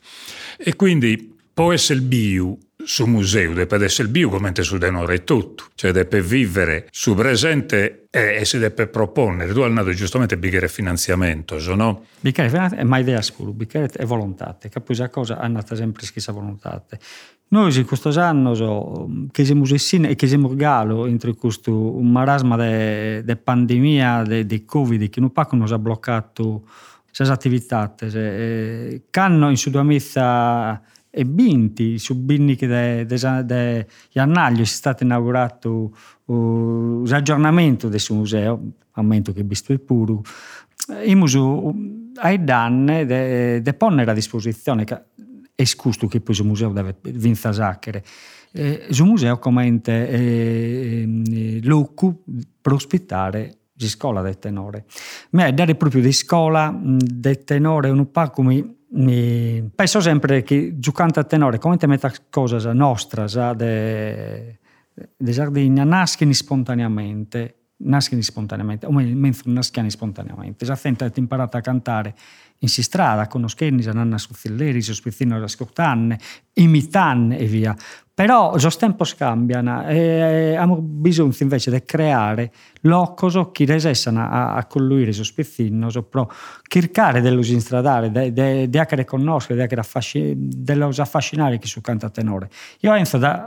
e 0.56 0.74
quindi 0.76 1.36
può 1.52 1.72
essere 1.72 2.00
il 2.00 2.04
bio 2.04 2.58
su 2.84 3.06
museo, 3.06 3.52
deve 3.52 3.84
essere 3.84 4.08
bio 4.08 4.28
come 4.28 4.52
su 4.54 4.78
denore 4.78 5.24
tutto, 5.24 5.64
cioè 5.74 5.92
deve 5.92 6.22
vivere 6.22 6.86
su 6.90 7.14
presente 7.14 8.06
e, 8.10 8.36
e 8.40 8.44
si 8.44 8.58
deve 8.58 8.86
proporre. 8.86 9.52
Tu 9.52 9.60
hai 9.60 9.72
nato 9.72 9.90
giustamente 9.92 10.36
bicchiere 10.36 10.68
finanziamento, 10.68 11.58
no? 11.74 12.04
Bicchiere 12.20 12.84
ma 12.84 12.98
idea 12.98 13.22
scuro, 13.22 13.52
bicchiere 13.52 13.88
è 13.88 14.04
volontà, 14.04 14.56
che 14.60 14.80
poi 14.80 14.96
la 14.96 15.08
cosa 15.08 15.40
è 15.40 15.48
nata 15.48 15.74
sempre 15.74 16.04
schissa 16.04 16.32
volontà. 16.32 16.84
Noi 17.48 17.76
in 17.76 17.84
questo 17.84 18.08
anno 18.20 18.54
so, 18.54 19.08
che 19.30 19.44
siamo 19.44 19.64
insieme 19.68 20.08
e 20.08 20.14
che 20.16 20.26
siamo 20.26 20.54
galo 20.56 21.06
entro 21.06 21.34
questo 21.34 21.72
marasma 21.72 22.56
di 23.22 23.36
pandemia, 23.36 24.22
di 24.44 24.64
Covid, 24.64 25.08
che 25.08 25.20
non 25.20 25.30
non 25.52 25.72
ha 25.72 25.78
bloccato 25.78 26.64
queste 27.14 27.32
attività. 27.32 27.94
Eh, 28.00 29.02
canno 29.10 29.50
in 29.50 29.56
Sudamerica 29.56 30.82
e 31.16 31.24
binti 31.24 31.98
su 31.98 32.16
binni 32.16 32.56
che 32.56 32.66
de, 32.66 33.86
Iannagli 34.12 34.60
è 34.60 34.64
stato 34.64 35.04
inaugurato 35.04 35.96
uh, 36.24 37.04
l'aggiornamento 37.06 37.88
del 37.88 38.00
suo 38.00 38.16
museo, 38.16 38.72
aumento 38.92 39.32
che 39.32 39.44
visto 39.44 39.72
il 39.72 39.80
puro, 39.80 40.22
il 41.04 41.16
museo 41.16 41.72
ai 42.16 42.42
danni 42.42 43.06
de, 43.06 43.62
de 43.62 43.74
ponere 43.74 44.10
a 44.10 44.14
disposizione 44.14 44.84
è 45.54 45.64
scusto 45.64 46.08
che 46.08 46.20
poi 46.20 46.34
il 46.36 46.44
museo 46.44 46.70
deve 46.70 46.96
vinta 47.02 47.52
sacchere. 47.52 48.02
Eh, 48.52 48.86
il 48.88 49.04
museo 49.04 49.38
commenta 49.38 49.92
eh, 49.92 51.06
eh, 51.30 51.60
l'occu 51.62 52.24
per 52.60 52.72
ospitare 52.72 53.58
di 53.72 53.88
scuola 53.88 54.20
del 54.20 54.38
tenore. 54.38 54.84
Ma 55.30 55.50
dare 55.52 55.74
proprio 55.76 56.02
di 56.02 56.12
scuola 56.12 56.76
del 56.82 57.44
tenore 57.44 57.90
un 57.90 58.10
po' 58.10 58.30
come 58.30 58.74
mi 58.94 59.70
penso 59.74 60.00
sempre 60.00 60.42
che 60.42 60.78
giocando 60.78 61.20
a 61.20 61.24
tenore 61.24 61.58
come 61.58 61.76
te 61.76 61.86
metta 61.86 62.12
cose 62.30 62.72
nostre 62.72 63.26
de, 63.56 64.58
de 65.16 65.32
giardini 65.32 65.84
nascono 65.84 66.32
spontaneamente 66.32 67.63
nascono 67.76 68.22
spontaneamente 68.22 68.86
o 68.86 68.92
meglio 68.92 69.32
nascono 69.46 69.90
spontaneamente 69.90 70.64
già 70.64 70.76
sento 70.76 71.10
imparato 71.16 71.56
a 71.56 71.60
cantare 71.60 72.14
in 72.64 72.68
si 72.68 72.82
strada, 72.82 73.26
conoscenni, 73.26 73.84
nanna 73.92 74.16
suzzilleri, 74.16 74.80
sospizzino 74.80 75.38
la 75.38 75.48
scottanne, 75.48 76.18
imitanne 76.54 77.38
e 77.38 77.44
via. 77.44 77.76
Però 78.14 78.56
lo 78.56 78.70
tempo 78.78 79.02
scambiano 79.02 79.88
e 79.88 80.54
abbiamo 80.54 80.80
bisogno 80.80 81.34
invece 81.40 81.72
di 81.72 81.82
creare 81.84 82.52
l'occoso 82.82 83.50
che 83.50 83.64
riescano 83.64 84.20
a, 84.20 84.54
a 84.54 84.64
colluire 84.66 85.08
il 85.08 85.14
sospizzino, 85.14 85.88
però 86.08 86.26
cercare 86.62 87.20
dello 87.20 87.42
instradare, 87.44 88.10
di 88.12 88.32
de, 88.32 89.04
conoscere, 89.04 89.66
di 89.66 89.74
affascinare, 89.74 90.88
affascinare 90.96 91.58
chi 91.58 91.66
su 91.66 91.80
canta 91.80 92.08
tenore. 92.08 92.48
Io 92.80 92.92
ho 92.92 92.96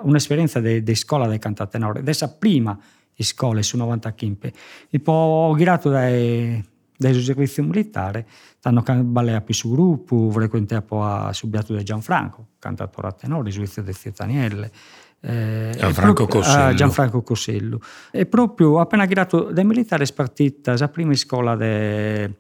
un'esperienza 0.04 0.60
di 0.60 0.96
scuola 0.96 1.30
di 1.30 1.40
canta 1.40 1.66
tenore, 1.66 2.04
dessa 2.04 2.30
prima 2.30 2.78
in 3.20 3.26
scuola 3.26 3.62
su 3.62 3.78
90 3.78 4.14
chimpe, 4.14 4.54
e 4.90 5.00
poi 5.00 5.52
ho 5.52 5.58
girato 5.58 5.90
dai 5.90 6.64
del 6.98 7.22
servizio 7.24 7.64
militare, 7.64 8.26
hanno 8.64 8.84
ballea 9.04 9.42
più 9.42 9.54
su 9.54 9.70
gruppo, 9.72 10.30
frequentato 10.32 11.04
a 11.04 11.32
Subiato 11.32 11.76
di 11.76 11.84
Gianfranco, 11.84 12.48
cantatore 12.60 13.08
a 13.08 13.12
tenore, 13.12 13.52
giudizio 13.52 13.84
di 13.84 13.94
Zietanielle. 13.94 14.72
Eh, 15.20 15.76
Gianfranco 15.78 16.26
proprio, 16.26 16.42
Cossello. 16.42 16.72
Uh, 16.72 16.74
Gianfranco 16.74 17.22
Cossello. 17.22 17.82
E 18.12 18.26
proprio 18.26 18.80
appena 18.80 19.06
girato 19.06 19.52
dai 19.52 19.64
militari 19.64 20.06
è 20.06 20.14
partita 20.14 20.76
la 20.76 20.90
prima 20.90 21.14
scuola 21.14 21.56
del 21.56 22.36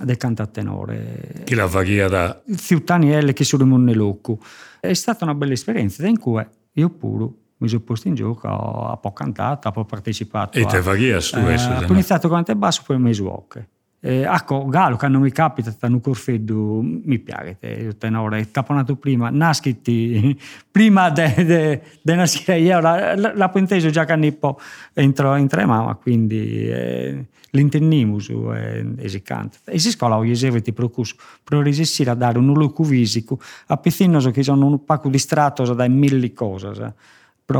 de 0.00 0.16
cantatenore. 0.16 1.42
Chi 1.44 1.54
la 1.54 1.66
vaghia 1.66 2.08
da? 2.08 2.42
Ziutanielle 2.46 3.32
che 3.32 3.44
sono 3.44 3.66
Monnelucco. 3.66 4.38
È 4.80 4.92
stata 4.94 5.24
una 5.24 5.34
bella 5.34 5.52
esperienza, 5.52 6.06
in 6.06 6.18
cui 6.18 6.44
io 6.72 6.90
pure 6.90 7.28
mi 7.58 7.68
sono 7.68 7.82
posto 7.82 8.08
in 8.08 8.14
gioco, 8.14 8.48
ho, 8.48 9.00
ho 9.00 9.12
cantato, 9.12 9.72
ho 9.74 9.84
partecipato. 9.84 10.58
E 10.58 10.64
te 10.64 10.80
vaghia 10.80 11.20
tu? 11.20 11.36
Eh, 11.36 11.84
ho 11.84 11.92
iniziato 11.92 12.28
con 12.28 12.44
te 12.44 12.54
basso, 12.56 12.82
poi 12.86 12.98
mi 12.98 13.12
suocche. 13.12 13.68
Eh, 14.00 14.20
ecco, 14.20 14.64
Galo, 14.66 14.94
che 14.94 15.08
non 15.08 15.22
mi 15.22 15.32
capita, 15.32 15.74
un 15.88 16.00
corfeddo, 16.00 16.80
mi 16.82 17.18
piace, 17.18 17.58
il 17.60 17.96
tenore, 17.96 18.48
caponato 18.48 18.94
prima, 18.94 19.28
nasciti 19.30 20.38
prima 20.70 21.10
di 21.10 21.80
nascere 22.02 22.60
io, 22.60 22.78
la, 22.78 23.16
la, 23.16 23.34
la 23.34 23.48
penteso 23.48 23.90
già 23.90 24.04
che 24.04 24.14
ne 24.14 24.30
po' 24.30 24.60
entro 24.92 25.34
in 25.34 25.48
tre 25.48 25.66
mamma, 25.66 25.96
quindi 25.96 26.68
eh, 26.68 27.26
l'intennimus 27.50 28.30
è 28.30 28.84
esicante. 28.98 29.58
E 29.64 29.80
si 29.80 29.90
scuola 29.90 30.16
oggi 30.16 30.30
eserciti 30.30 30.72
procus, 30.72 31.16
per 31.42 31.58
riuscire 31.58 32.10
a 32.10 32.14
dare 32.14 32.38
un 32.38 32.46
luogo 32.52 32.84
fisico, 32.84 33.40
a 33.66 33.76
piccino 33.78 34.20
che 34.30 34.44
sono 34.44 34.64
un 34.66 34.84
pacco 34.84 35.08
distratto 35.08 35.74
da 35.74 35.88
mille 35.88 36.32
cose, 36.32 36.68
però 36.68 36.92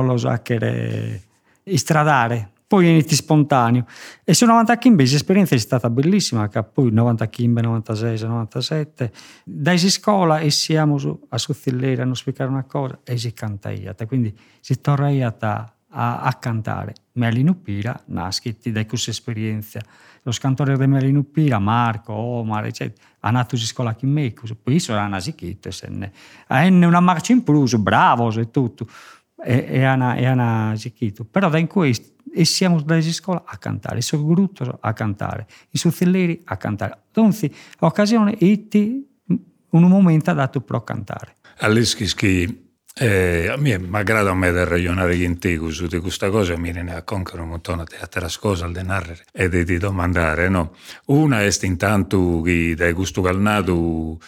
lo 0.02 0.16
sa 0.16 0.42
che 0.42 1.22
istradare 1.64 2.52
poi 2.68 2.86
inizi 2.86 3.14
spontaneo. 3.14 3.86
E 4.22 4.34
su 4.34 4.44
90 4.44 4.76
Kimbe 4.76 5.02
l'esperienza 5.04 5.54
è 5.54 5.58
stata 5.58 5.88
bellissima, 5.88 6.48
che 6.48 6.62
poi 6.62 6.92
90 6.92 7.26
Kimbe, 7.28 7.62
96, 7.62 8.20
97, 8.28 9.12
da 9.42 9.76
scuola 9.78 10.38
e 10.38 10.50
siamo 10.50 11.18
a 11.30 11.38
Suzzillera 11.38 12.02
a 12.02 12.04
non 12.04 12.14
spiegare 12.14 12.50
una 12.50 12.64
cosa 12.64 13.00
e 13.04 13.16
si 13.16 13.32
canta 13.32 13.70
iata. 13.70 14.04
Quindi 14.04 14.38
si 14.60 14.78
torna 14.82 15.08
a, 15.90 16.20
a, 16.20 16.32
cantare. 16.34 16.92
Melino 17.12 17.54
Pira 17.54 17.98
nasce 18.08 18.54
da 18.64 18.84
questa 18.84 19.12
esperienza. 19.12 19.80
Lo 20.22 20.30
scantore 20.30 20.76
di 20.76 20.86
Melino 20.86 21.22
Pira, 21.22 21.58
Marco, 21.58 22.12
Omar, 22.12 22.66
eccetera, 22.66 23.02
ha 23.20 23.30
nato 23.30 23.54
in 23.54 23.62
scuola 23.62 23.90
a 23.90 23.96
me, 24.02 24.34
poi 24.62 24.78
sono 24.78 25.08
nasi 25.08 25.34
chitte, 25.34 25.70
ha 26.48 26.66
una 26.66 27.00
marcia 27.00 27.32
in 27.32 27.42
plus, 27.42 27.76
bravo 27.76 28.30
e 28.30 28.50
tutto. 28.50 28.86
E, 29.44 29.84
hanno, 29.84 30.16
e 30.16 30.26
hanno 30.26 30.76
Però 31.24 31.48
da 31.48 31.58
in 31.58 31.68
questo 31.68 32.16
e 32.32 32.44
siamo 32.44 32.80
dalla 32.82 33.00
scuola 33.02 33.44
a 33.46 33.56
cantare, 33.56 34.00
sono 34.00 34.26
gruppo 34.26 34.78
a 34.80 34.92
cantare, 34.92 35.46
i 35.70 35.78
suzzilleri 35.78 36.42
a 36.44 36.56
cantare. 36.56 37.04
Dunque, 37.12 37.50
occasione 37.80 38.34
itti 38.38 39.06
un 39.70 39.82
momento 39.82 40.32
dato 40.32 40.60
per 40.60 40.82
cantare. 40.84 41.36
All'eschi 41.58 42.66
eh, 42.94 43.48
a 43.48 43.56
me 43.56 43.78
mi 43.78 43.96
aggrada 43.96 44.30
a 44.30 44.34
me 44.34 44.50
del 44.50 44.66
ragionare 44.66 45.16
in 45.16 45.38
te 45.38 45.58
su 45.70 45.86
di 45.86 45.98
questa 45.98 46.30
cosa, 46.30 46.56
mi 46.56 46.72
ne 46.72 46.94
a 46.94 47.02
conquero 47.02 47.42
un 47.42 47.50
montone 47.50 47.84
di 47.84 47.94
altre 48.00 48.26
cose 48.40 48.64
al 48.64 48.72
denaro 48.72 49.14
e 49.32 49.48
di, 49.48 49.64
di 49.64 49.78
domandare, 49.78 50.48
no? 50.48 50.74
Una 51.06 51.42
è 51.42 51.50
intanto 51.62 52.40
che 52.42 52.74
dai 52.76 52.92
gusto 52.92 53.22
calnato, 53.22 54.18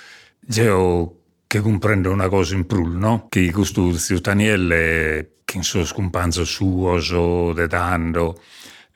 geo 0.40 1.19
che 1.50 1.58
comprende 1.58 2.06
una 2.06 2.28
cosa 2.28 2.54
in 2.54 2.64
prul, 2.64 2.94
no? 2.96 3.26
Che 3.28 3.50
questo 3.50 3.92
Ziutanielle 3.92 5.38
che 5.44 5.64
so 5.64 5.84
scumpanzo 5.84 6.44
suo, 6.44 7.00
so 7.00 7.52
de 7.52 7.66
dando, 7.66 8.40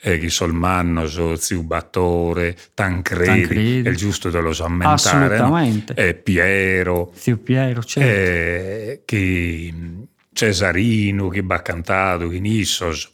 e 0.00 0.20
chi 0.20 0.30
sol 0.30 0.52
manno, 0.52 1.04
so 1.08 1.34
zio 1.34 1.64
Battore, 1.64 2.56
Tancredi, 2.72 3.40
Tancredi. 3.40 3.82
è 3.82 3.90
il 3.90 3.96
giusto 3.96 4.30
da 4.30 4.38
lo 4.38 4.52
sammentare. 4.52 4.94
Assolutamente. 4.94 5.94
No? 5.96 6.02
E 6.04 6.14
Piero. 6.14 7.10
Zio 7.16 7.38
Piero, 7.38 7.82
certo. 7.82 8.08
E 8.08 9.02
chi 9.04 10.06
Cesarino, 10.32 11.30
chi 11.30 11.44
ha 11.44 11.60
cantato, 11.60 12.28
chi 12.28 12.38
Nissos, 12.38 13.10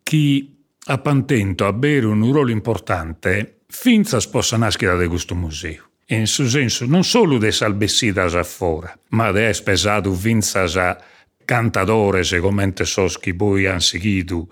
chi 0.00 0.62
ha 0.84 0.98
pantento 0.98 1.66
a 1.66 1.72
bere 1.72 2.06
un 2.06 2.30
ruolo 2.30 2.52
importante 2.52 3.62
finza 3.66 4.20
sposa 4.20 4.56
nascita 4.56 4.96
di 4.96 5.08
questo 5.08 5.34
museo 5.34 5.88
in 6.08 6.26
su 6.26 6.46
senso 6.46 6.86
non 6.86 7.04
solo 7.04 7.38
de 7.38 7.50
salbessidas 7.50 8.34
a 8.34 8.44
fora, 8.44 8.96
ma 9.10 9.32
de 9.32 9.52
spesato 9.52 10.12
vinzas 10.12 10.76
a 10.76 10.96
cantadores 11.44 12.32
e 12.32 12.40
commente 12.40 12.84
sos 12.84 13.18
chi 13.18 13.34
poi 13.34 13.66
han 13.66 13.80
seguito 13.80 14.48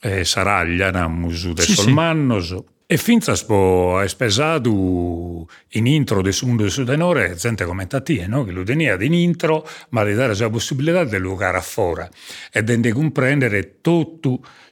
eh, 0.00 0.24
saragliana 0.24 1.08
musu 1.08 1.52
de 1.52 1.62
sì, 1.62 1.72
solmannos 1.72 2.48
sì. 2.48 2.64
E 2.90 2.96
finzas 2.96 3.44
po 3.44 4.00
espesato 4.00 5.46
in 5.72 5.86
intro 5.86 6.22
de 6.22 6.32
sundo 6.32 6.62
de 6.62 6.70
sudenore 6.70 7.36
gente 7.36 7.66
commentatie, 7.66 8.26
no? 8.26 8.44
che 8.44 8.50
lo 8.50 8.62
tenia 8.62 8.96
in 8.98 9.12
intro 9.12 9.68
ma 9.90 10.02
di 10.04 10.14
dare 10.14 10.34
la 10.34 10.48
possibilità 10.48 11.04
di 11.04 11.20
giocare 11.20 11.58
a 11.58 11.60
fora 11.60 12.08
e 12.50 12.64
di 12.64 12.90
comprendere 12.90 13.82
tutta 13.82 14.30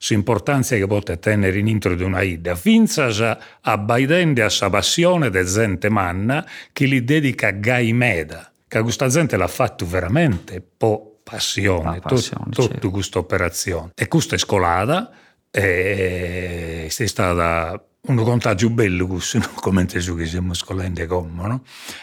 l'importanza 0.08 0.76
che 0.76 0.86
può 0.86 0.98
tenere 1.00 1.58
in 1.58 1.66
intro 1.66 1.94
di 1.94 2.04
una 2.04 2.22
ida 2.22 2.54
finzas 2.54 3.20
abbaidende 3.60 4.42
a 4.42 4.48
sa 4.48 4.70
passione 4.70 5.28
de 5.28 5.44
gente 5.44 5.90
manna 5.90 6.42
che 6.72 6.86
li 6.86 7.04
dedica 7.04 7.50
gai 7.50 7.92
meda 7.92 8.50
che 8.66 8.80
questa 8.80 9.08
gente 9.08 9.36
l'ha 9.36 9.46
fatto 9.46 9.86
veramente 9.86 10.62
po' 10.62 11.18
passione, 11.22 12.00
passione 12.00 12.44
tut, 12.44 12.64
certo. 12.64 12.78
tutta 12.78 12.88
questa 12.88 13.18
operazione. 13.18 13.90
E 13.94 14.08
questa 14.08 14.36
è 14.36 14.38
scolata, 14.38 15.10
e 15.50 16.86
è 16.86 17.06
stata 17.06 17.80
un 18.06 18.16
contagio 18.22 18.70
bello 18.70 19.06
no? 19.06 19.50
come 19.54 19.84
te 19.86 19.98
che 19.98 20.26
siamo 20.26 20.54
scolenti 20.54 21.06
come, 21.06 21.46
no? 21.46 21.62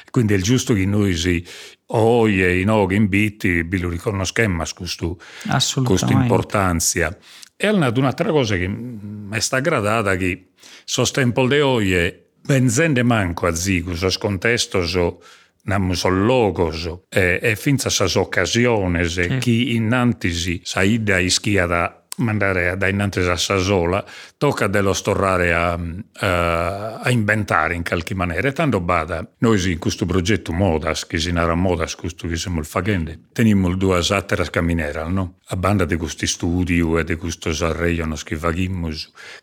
Quindi 0.09 0.33
è 0.33 0.37
giusto 0.37 0.73
che 0.73 0.85
noi 0.85 1.15
si 1.15 1.45
oie 1.87 2.59
in 2.59 2.69
oghi 2.69 2.95
in 2.95 3.07
bitti, 3.07 3.67
lo 3.79 3.89
riconosciamo 3.89 4.63
questo, 4.73 5.19
questa 5.83 6.11
importanza. 6.11 7.17
E 7.55 7.67
un'altra 7.69 8.31
cosa 8.31 8.55
che 8.57 8.67
mi 8.67 9.35
è 9.35 9.39
stata 9.39 9.61
gradata 9.61 10.15
che 10.15 10.49
sono 10.83 11.07
tempo 11.07 11.47
di 11.47 11.59
oie 11.59 12.31
benzende 12.41 13.03
manco 13.03 13.47
a 13.47 13.55
zigo, 13.55 13.95
so 13.95 14.09
scontesto 14.09 14.85
so 14.85 15.21
namus 15.63 16.03
logos 16.05 16.91
e, 17.09 17.39
e 17.41 17.55
finza 17.55 17.89
sas 17.89 18.15
occasioni 18.15 19.07
sì. 19.07 19.37
chi 19.39 19.75
innantisi 19.75 20.59
saida 20.63 21.19
ischiada 21.19 22.02
mandare 22.17 22.69
a 22.69 22.87
innanzi 22.87 23.19
a 23.19 23.35
Sasola, 23.35 24.03
tocca 24.37 24.67
dello 24.67 24.93
storrare 24.93 25.53
a, 25.53 25.79
a, 26.19 26.99
a, 26.99 27.09
inventare 27.09 27.75
in 27.75 27.83
qualche 27.83 28.13
maniera. 28.13 28.47
E 28.47 28.51
tanto 28.51 28.79
bada, 28.79 29.27
noi 29.39 29.71
in 29.71 29.79
questo 29.79 30.05
progetto 30.05 30.51
Modas, 30.51 31.07
che 31.07 31.17
si 31.17 31.31
narra 31.31 31.55
Modas, 31.55 31.95
questo 31.95 32.27
che 32.27 32.35
siamo 32.35 32.61
facendo, 32.63 33.11
teniamo 33.31 33.75
due 33.75 34.01
altre 34.09 34.49
camminere, 34.49 35.07
no? 35.09 35.39
A 35.47 35.55
banda 35.55 35.85
di 35.85 35.95
questi 35.95 36.27
studi 36.27 36.79
e 36.79 37.03
di 37.03 37.15
questo 37.15 37.49
arreio 37.65 38.07
che 38.23 38.35
facciamo, 38.35 38.89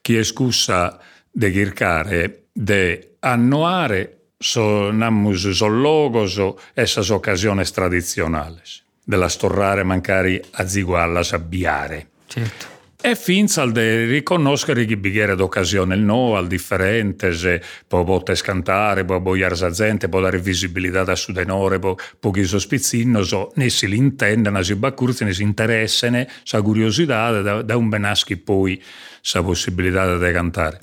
che 0.00 0.20
è 0.20 0.22
scusa 0.22 0.98
di 1.30 1.52
cercare 1.52 2.46
di 2.52 2.98
annuare 3.20 4.20
so, 4.36 4.90
namus 4.90 5.50
zoologos 5.50 6.38
e 6.38 6.54
essas 6.74 7.10
occasioni 7.10 7.64
tradizionali, 7.64 8.60
della 9.04 9.28
storrare 9.28 9.82
mancari 9.82 10.40
a 10.52 10.66
zigualla 10.66 11.22
sabbiare. 11.22 12.08
Certo. 12.30 12.78
E 13.02 13.16
finza 13.16 13.62
al 13.62 13.72
de 13.72 14.04
riconoscere 14.04 14.84
che 14.84 14.98
bighiere 14.98 15.34
d'occasione 15.34 15.94
il 15.94 16.02
no, 16.02 16.36
al 16.36 16.46
differente, 16.46 17.32
se 17.32 17.60
può 17.88 18.04
botte 18.04 18.34
scantare, 18.34 19.06
può 19.06 19.18
boiare 19.18 19.56
sa 19.56 19.70
gente, 19.70 20.08
può 20.08 20.20
dare 20.20 20.38
visibilità 20.38 21.02
da 21.02 21.16
su 21.16 21.32
denore, 21.32 21.78
può 21.78 21.96
pochi 22.20 22.44
sospizzino, 22.44 23.22
so, 23.22 23.52
ne 23.54 23.70
si 23.70 23.88
l'intendano, 23.88 24.62
si 24.62 24.76
baccurzi, 24.76 25.24
ne 25.24 25.32
si 25.32 25.42
interessano, 25.42 26.24
sa 26.44 26.60
curiosità, 26.60 27.40
da, 27.40 27.62
da 27.62 27.76
un 27.76 27.88
benaschi 27.88 28.36
poi 28.36 28.80
sa 29.22 29.42
possibilità 29.42 30.18
di 30.18 30.32
cantare. 30.32 30.80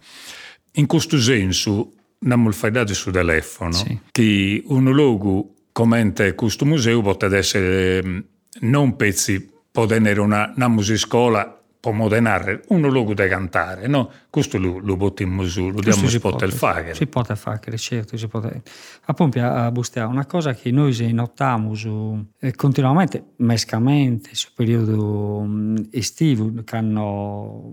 In 0.74 0.88
questo 0.88 1.20
senso, 1.20 1.92
abbiamo 2.24 2.50
il 2.50 2.94
su 2.94 3.12
telefono, 3.12 3.72
sì. 3.72 4.00
che 4.12 4.64
un 4.66 4.92
luogo 4.92 5.54
come 5.72 6.12
questo 6.34 6.66
museo 6.66 7.02
potrebbe 7.02 7.38
essere 7.38 8.04
mm, 8.04 8.20
non 8.62 8.96
pezzi 8.96 9.56
può 9.78 9.86
tenere 9.86 10.20
una, 10.20 10.52
una 10.56 10.68
musicoscola 10.70 11.56
può 11.80 11.92
moderare 11.92 12.64
un 12.70 12.82
luogo 12.82 13.14
da 13.14 13.28
cantare, 13.28 13.86
no? 13.86 14.10
Questo 14.28 14.58
lo, 14.58 14.80
lo 14.80 14.98
bottiamo 14.98 15.46
su, 15.46 15.70
lo 15.70 15.82
diamo 15.82 16.08
si 16.08 16.20
poter 16.20 16.52
fare. 16.52 16.96
Si 16.96 17.06
può 17.06 17.24
fare, 17.24 17.78
certo, 17.78 18.18
si 18.18 18.28
può. 18.28 18.42
Appunto, 19.06 19.40
a 19.40 19.70
Bustea, 19.70 20.08
una 20.08 20.26
cosa 20.26 20.56
che 20.56 20.72
noi 20.72 21.14
notiamo 21.14 21.76
su, 21.76 22.26
eh, 22.40 22.56
continuamente, 22.56 23.34
mescamente, 23.36 24.32
sul 24.34 24.54
periodo 24.56 25.44
mm, 25.46 25.76
estivo, 25.92 26.52
che 26.64 26.76
hanno 26.76 27.72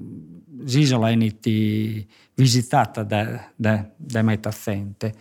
l'isola 0.58 1.08
è 1.08 2.06
visitata 2.34 3.02
da, 3.02 3.50
da, 3.56 3.90
da 3.96 4.20
metà 4.20 4.50
gente, 4.50 5.14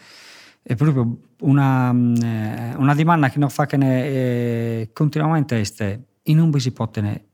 è 0.61 0.75
proprio 0.75 1.17
una, 1.43 1.93
mm, 1.93 2.15
eh, 2.15 2.75
una 2.75 2.93
domanda 2.93 3.29
che 3.29 3.39
non 3.39 3.49
fa 3.49 3.67
che 3.67 3.77
ne, 3.77 4.05
eh, 4.05 4.89
continuamente 4.91 5.61
è 5.61 5.63
in 6.23 6.37
non 6.37 6.59
si 6.59 6.71
può 6.71 6.89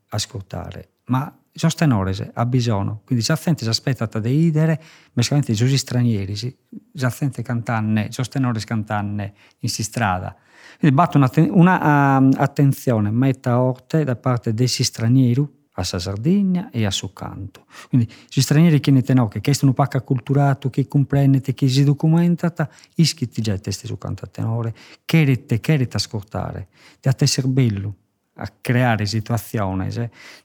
ascoltare, 0.09 0.89
ma 1.05 1.33
sono 1.51 1.73
tenore 1.75 2.31
ha 2.33 2.45
bisogno, 2.45 3.01
quindi 3.05 3.23
se 3.23 3.35
gente 3.35 3.63
si 3.63 3.69
aspetta 3.69 4.07
di 4.19 4.29
idere, 4.29 4.81
mescamente 5.13 5.53
gli 5.53 5.77
stranieri, 5.77 6.35
se 6.35 6.55
gente 6.91 7.41
cantanne, 7.41 8.11
sono 8.11 8.27
tenore 8.27 8.59
cantanne 8.61 9.33
in 9.59 9.69
si 9.69 9.83
strada. 9.83 10.35
Quindi 10.77 10.95
batto 10.95 11.17
una, 11.17 11.29
una 11.49 12.17
uh, 12.19 13.11
metta 13.11 13.59
orte 13.59 14.03
da 14.03 14.15
parte 14.15 14.53
dei 14.53 14.67
stranieri 14.67 15.57
a 15.73 15.83
sa 15.83 15.97
Sardegna 15.97 16.69
e 16.71 16.85
a 16.85 16.91
suo 16.91 17.11
canto. 17.11 17.65
Quindi 17.87 18.09
gli 18.29 18.41
stranieri 18.41 18.79
che 18.79 18.91
ne 18.91 19.01
tenono, 19.01 19.29
che 19.29 19.53
sono 19.53 19.71
un 19.71 19.75
pacco 19.75 19.97
acculturato, 19.97 20.69
che 20.69 20.87
comprendete, 20.87 21.53
che 21.53 21.67
si 21.67 21.83
documentata, 21.83 22.69
iscritti 22.95 23.41
già 23.41 23.57
testi 23.57 23.87
su 23.87 23.97
canto 23.97 24.25
a 24.25 24.27
tenore, 24.27 24.73
che 25.05 25.23
rete, 25.23 25.59
che 25.59 25.77
rete 25.77 25.97
ascoltare, 25.97 26.67
di 26.99 27.07
a 27.07 27.15
essere 27.17 27.47
bello, 27.47 27.95
a 28.39 28.49
creare 28.61 29.05
situazioni, 29.05 29.89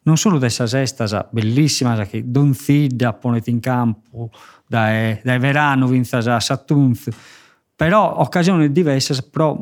non 0.03 0.17
solo 0.17 0.35
di 0.35 0.41
questa 0.41 0.67
sesta 0.67 1.29
bellissima 1.31 2.05
che 2.05 2.29
Don 2.29 2.53
Fida 2.53 3.13
ponete 3.13 3.51
in 3.51 3.61
campo 3.61 4.31
dai, 4.67 5.21
dai 5.23 5.39
verano 5.39 5.87
vinta 5.87 6.19
a 6.19 6.41
Satunz, 6.41 7.09
però 7.77 8.19
occasioni 8.19 8.73
diverse 8.73 9.23
per, 9.31 9.57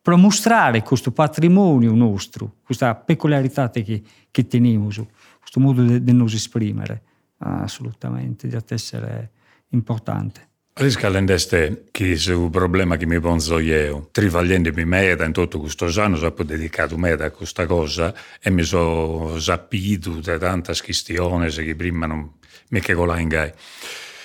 per 0.00 0.14
mostrare 0.14 0.82
questo 0.82 1.10
patrimonio 1.10 1.94
nostro, 1.94 2.56
questa 2.62 2.94
peculiarità 2.94 3.70
che, 3.70 4.02
che 4.30 4.46
teniamo, 4.46 4.86
questo 4.86 5.60
modo 5.60 5.98
di 5.98 6.12
nos 6.12 6.34
esprimere, 6.34 7.02
assolutamente, 7.38 8.46
di 8.46 8.56
essere 8.68 9.30
importante. 9.70 10.49
Riscalendeste 10.72 11.88
che 11.90 12.14
è 12.14 12.32
un 12.32 12.48
problema 12.48 12.96
che 12.96 13.04
mi 13.04 13.20
pongo 13.20 13.58
io, 13.58 14.08
travagliandomi 14.12 14.84
meda 14.84 15.24
in 15.24 15.32
tutto 15.32 15.58
questo 15.58 15.90
anno, 16.00 16.16
ho 16.16 16.42
dedicato 16.42 16.96
meda 16.96 17.26
a 17.26 17.30
questa 17.30 17.66
cosa 17.66 18.14
e 18.40 18.50
mi 18.50 18.62
sono 18.62 19.38
sapito 19.38 20.10
di 20.10 20.38
tante 20.38 20.72
questioni 20.82 21.50
che 21.50 21.74
prima 21.74 22.06
non 22.06 22.32
mi 22.68 22.80
che 22.80 22.92
in 22.92 23.28
gai. 23.28 23.52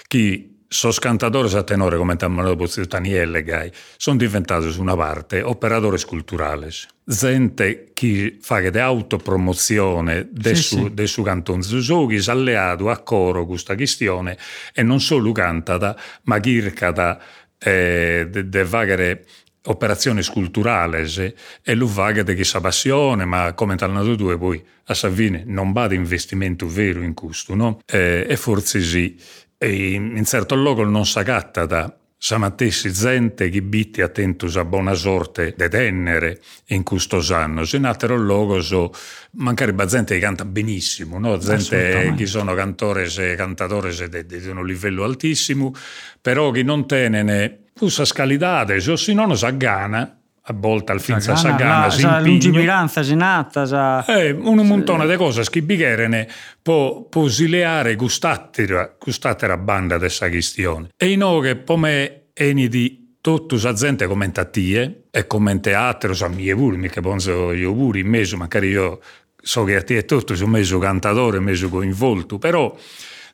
Che 0.08 0.55
sono 0.75 0.93
cantatori 0.99 1.55
a 1.55 1.63
tenore, 1.63 1.95
come 1.95 2.17
Tammano 2.17 2.53
Daniele 2.88 3.43
Gai, 3.43 3.71
sono 3.95 4.17
diventati 4.17 4.69
su 4.71 4.81
una 4.81 4.95
parte 4.95 5.41
operatori 5.41 6.01
culturali. 6.03 6.67
Gente 7.05 7.91
che 7.93 8.38
fa 8.41 8.59
di 8.59 8.77
autopromozione 8.77 10.27
del 10.31 10.57
sì, 10.57 10.63
su, 10.63 10.91
sì. 10.93 11.07
su 11.07 11.21
cantone 11.23 11.61
giochi, 11.61 12.21
alleato 12.29 12.89
a 12.89 12.97
coro 12.97 13.45
questa 13.45 13.75
questione 13.75 14.38
e 14.73 14.83
non 14.83 14.99
solo 14.99 15.31
cantata, 15.31 15.97
ma 16.23 16.41
cerca 16.41 17.19
eh, 17.57 18.27
di 18.29 18.63
fare 18.65 19.25
operazioni 19.67 20.23
culturali 20.23 21.33
e 21.63 21.73
lo 21.73 21.88
vaga 21.88 22.21
di 22.21 22.35
questa 22.35 22.59
passione, 22.59 23.25
ma 23.25 23.53
come 23.53 23.75
hanno 23.79 24.15
due 24.15 24.38
poi 24.38 24.63
a 24.88 24.93
Savini 24.93 25.43
non 25.47 25.71
va 25.71 25.88
di 25.88 25.95
investimento 25.95 26.67
vero 26.67 27.01
in 27.01 27.15
questo, 27.15 27.55
no? 27.55 27.79
Eh, 27.88 28.27
e 28.29 28.38
forse 28.38 28.81
sì 28.81 29.17
e 29.44 29.44
in 29.67 30.23
certo 30.25 30.56
luogo 30.56 30.84
non 30.84 31.06
s'agatta 31.06 31.65
da 31.65 31.93
Samattessi 32.17 32.91
gente 32.91 33.49
che 33.49 33.62
bitti 33.62 34.01
attentus 34.01 34.56
a 34.56 34.65
buona 34.65 34.93
sorte 34.93 35.54
de 35.56 35.69
tenere 35.69 36.41
in 36.67 36.82
questo 36.82 37.21
anno. 37.32 37.63
In 37.73 37.86
altro 37.86 38.15
luogo 38.15 38.62
so, 38.62 38.91
mancare 39.32 39.75
gente 39.86 40.15
che 40.15 40.21
canta 40.21 40.43
benissimo, 40.43 41.19
no? 41.19 41.38
gente 41.38 42.13
che 42.15 42.25
sono 42.25 42.56
cantori 42.56 43.04
e 43.04 43.36
cantatori 43.36 43.93
di 44.25 44.47
un 44.47 44.65
livello 44.65 45.04
altissimo, 45.04 45.71
però 46.19 46.49
che 46.49 46.63
non 46.63 46.88
tenene 46.88 47.65
questa 47.78 48.06
scalidade, 48.06 48.78
o 48.89 48.95
se 48.95 49.13
non 49.13 49.38
si 49.38 49.45
aggana 49.45 50.19
a 50.47 50.53
volte 50.53 50.91
al 50.91 51.01
fin 51.01 51.19
sa 51.19 51.36
sagana, 51.36 51.89
si 51.89 52.03
impigno. 52.03 52.21
lungimiranza, 52.21 53.01
sinata, 53.01 53.65
sa... 53.65 54.05
Eh, 54.05 54.29
un 54.29 54.58
montone 54.67 55.08
di 55.08 55.15
cose 55.15 55.43
che 55.49 55.63
bigherene 55.63 56.27
può, 56.62 57.05
può 57.05 57.27
sileare 57.27 57.95
gustatera, 57.95 58.95
gustatera 58.99 59.58
banda 59.58 59.95
di 59.95 60.01
questa 60.01 60.29
questione. 60.29 60.89
E 60.95 61.12
in 61.12 61.39
che 61.41 61.63
come 61.63 62.27
eni 62.34 62.67
di 62.67 63.17
tutta 63.21 63.55
la 63.60 63.73
gente 63.73 64.05
commenta 64.05 64.45
tie 64.45 65.05
e 65.10 65.25
commenta 65.25 65.79
altro, 65.79 66.13
sa 66.13 66.27
mie 66.27 66.53
pure, 66.53 66.77
mica 66.77 67.01
penso 67.01 67.51
io 67.51 67.73
pure, 67.73 67.99
in 67.99 68.08
mezzo, 68.08 68.38
magari 68.38 68.69
io 68.69 68.99
so 69.36 69.63
che 69.63 69.77
a 69.77 69.81
te 69.81 69.97
è 69.97 70.05
tutto, 70.05 70.36
sono 70.36 70.51
mezzo 70.51 70.77
cantatore, 70.77 71.39
mezzo 71.39 71.69
coinvolto, 71.69 72.38
però 72.38 72.75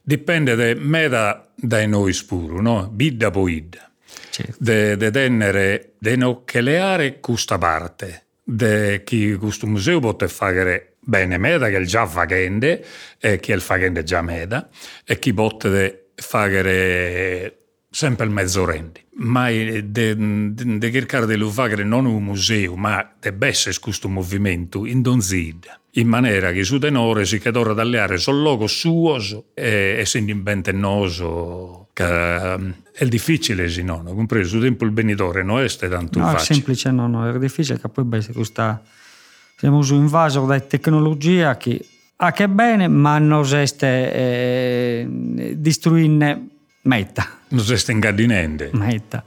dipende 0.01 0.55
da 0.55 0.79
me 0.79 1.09
da, 1.09 1.45
da 1.53 1.85
noi 1.87 2.13
spuro, 2.13 2.61
no? 2.61 2.87
Bidda 2.89 3.31
po' 3.31 3.49
idda 3.49 3.90
certo. 4.29 4.55
de, 4.57 4.97
de 4.97 5.11
tenere, 5.11 5.93
de 5.97 6.15
nocceleare 6.15 7.19
questa 7.19 7.57
parte, 7.57 8.25
de 8.43 9.03
chi 9.03 9.35
questo 9.35 9.67
museo 9.67 9.99
può 9.99 10.15
fare 10.27 10.95
bene 10.99 11.37
meda, 11.37 11.69
che 11.69 11.83
già 11.83 12.05
facende, 12.05 12.85
e 13.19 13.39
chi 13.39 13.51
è 13.51 13.55
il 13.55 13.61
facende 13.61 14.03
già 14.03 14.21
meda, 14.21 14.69
e 15.05 15.19
chi 15.19 15.33
può 15.33 15.49
fare 16.15 17.57
sempre 17.89 18.25
il 18.25 18.31
mezzo 18.31 18.65
rendi. 18.65 19.03
Ma 19.13 19.49
di 19.49 20.91
cercare 20.91 21.27
di 21.27 21.49
fare 21.49 21.83
non 21.83 22.05
un 22.05 22.23
museo, 22.23 22.75
ma 22.75 23.13
deve 23.19 23.47
essere 23.47 23.77
questo 23.79 24.07
movimento 24.07 24.85
in 24.85 25.01
donzida 25.01 25.81
in 25.95 26.07
maniera 26.07 26.51
che 26.51 26.63
su 26.63 26.79
tenore 26.79 27.25
si 27.25 27.39
cadora 27.39 27.73
tagliare 27.73 28.17
sul 28.17 28.41
logo 28.41 28.67
suo 28.67 29.17
e, 29.53 29.97
e 29.99 30.05
si 30.05 30.19
inventa 30.19 30.71
noso 30.71 31.89
che 31.91 32.73
è 33.01 33.07
difficile 33.07 33.67
sì 33.67 33.81
no, 33.81 34.03
compreso 34.03 34.57
il 34.57 34.61
tempo 34.61 34.85
il 34.85 34.91
benitore 34.91 35.41
non 35.41 35.59
è 35.59 35.67
tanto 35.67 36.19
no, 36.19 36.25
facile. 36.25 36.41
è 36.41 36.45
semplice 36.45 36.91
no, 36.91 37.07
no, 37.07 37.27
è 37.27 37.39
difficile 37.39 37.79
che 37.79 37.89
poi 37.89 38.03
beh, 38.03 38.27
questa 38.31 38.79
siamo 39.57 39.83
invaso 39.89 40.45
da 40.45 40.59
tecnologia 40.59 41.57
che 41.57 41.83
ha 42.17 42.31
che 42.31 42.47
bene 42.47 42.87
ma 42.87 43.17
non 43.17 43.41
esiste 43.41 44.13
eh, 44.13 45.07
distruine 45.57 46.47
metta. 46.83 47.27
Non 47.47 47.61
esiste 47.61 47.91
ingardinente 47.91 48.69
metta. 48.73 49.23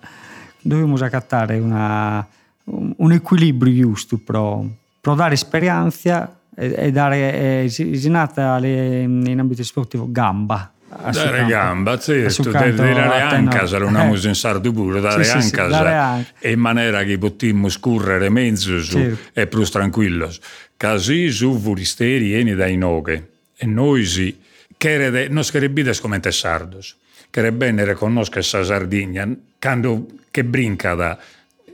Dobbiamo 0.60 0.94
accattare 0.94 1.58
una, 1.58 2.24
un, 2.66 3.12
equilibrio 3.12 3.88
giusto 3.88 4.18
però, 4.18 4.64
per 5.00 5.14
dare 5.14 5.34
esperienza 5.34 6.38
e, 6.54 6.92
dare, 6.92 7.32
è, 7.32 7.64
è 7.64 8.08
nata 8.08 8.56
in 8.58 9.36
ambito 9.36 9.64
sportivo 9.64 10.06
gamba. 10.08 10.72
su 10.78 10.83
Dare 11.10 11.36
campo. 11.38 11.48
gamba, 11.48 11.92
A 11.92 11.98
certo, 11.98 12.50
dare 12.50 12.70
a 12.70 13.28
anche, 13.28 13.78
non 13.78 13.96
Eh, 13.96 14.08
usiamo 14.10 14.28
in 14.28 14.34
sardo 14.34 14.72
pure, 14.72 15.00
dare 15.00 15.24
Sì, 15.24 15.30
sì, 15.40 15.48
sì, 15.48 15.50
dare 15.56 15.94
anche. 15.94 16.48
in 16.48 16.58
maniera 16.60 17.02
che 17.04 17.18
potremmo 17.18 17.68
scorrere 17.68 18.28
mezzo 18.30 18.80
su 18.82 19.16
e 19.32 19.46
più 19.46 19.62
tranquillo. 19.64 20.30
Così 20.76 21.30
su 21.30 21.58
voristeri 21.58 22.34
eni 22.34 22.54
dai 22.54 22.76
noghe, 22.76 23.28
e 23.56 23.66
noi 23.66 24.04
si, 24.04 24.38
che 24.76 25.28
non 25.30 25.44
scherbides 25.44 26.00
come 26.00 26.20
sardos, 26.30 26.96
che 27.30 27.52
bene 27.52 27.84
riconosca 27.84 28.40
sa 28.42 28.62
Sardegna, 28.62 29.28
quando 29.58 30.06
che 30.30 30.44
brinca 30.44 30.94
da 30.94 31.18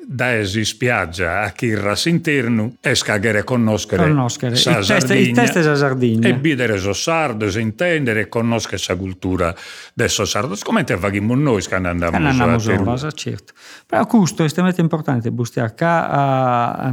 da 0.07 0.35
esi 0.37 0.65
spiaggia 0.65 1.43
a 1.43 1.51
Chirras 1.51 2.07
interno 2.07 2.75
e 2.81 2.95
scagare 2.95 3.45
conoscere, 3.45 4.09
Conoscere. 4.09 4.57
sa 4.57 4.79
Il 4.79 5.33
test- 5.33 5.57
è 5.59 5.63
sa 5.63 5.75
Sardegna. 5.77 6.29
e 6.29 6.35
bidere 6.35 6.79
so 6.79 6.93
sardos, 6.93 7.55
intendere 7.57 8.21
e 8.23 8.29
conoscere 8.29 8.79
sa 8.79 8.97
cultura 8.97 9.55
del 9.95 10.11
so 10.11 10.25
sardos, 10.25 10.63
come 10.63 10.85
te 10.85 10.97
faghiamo 10.97 11.35
noi 11.35 11.63
quando 11.65 11.89
andiamo 11.89 12.17
a 12.17 12.29
andiamo 12.29 12.57
Teruel. 12.59 12.99
sola, 12.99 13.13
certo. 13.13 13.53
Però 13.87 14.07
questo 14.07 14.43
è 14.43 14.47
estremamente 14.47 14.83
importante, 14.83 15.31
bustiare 15.31 15.75
a, 15.79 16.93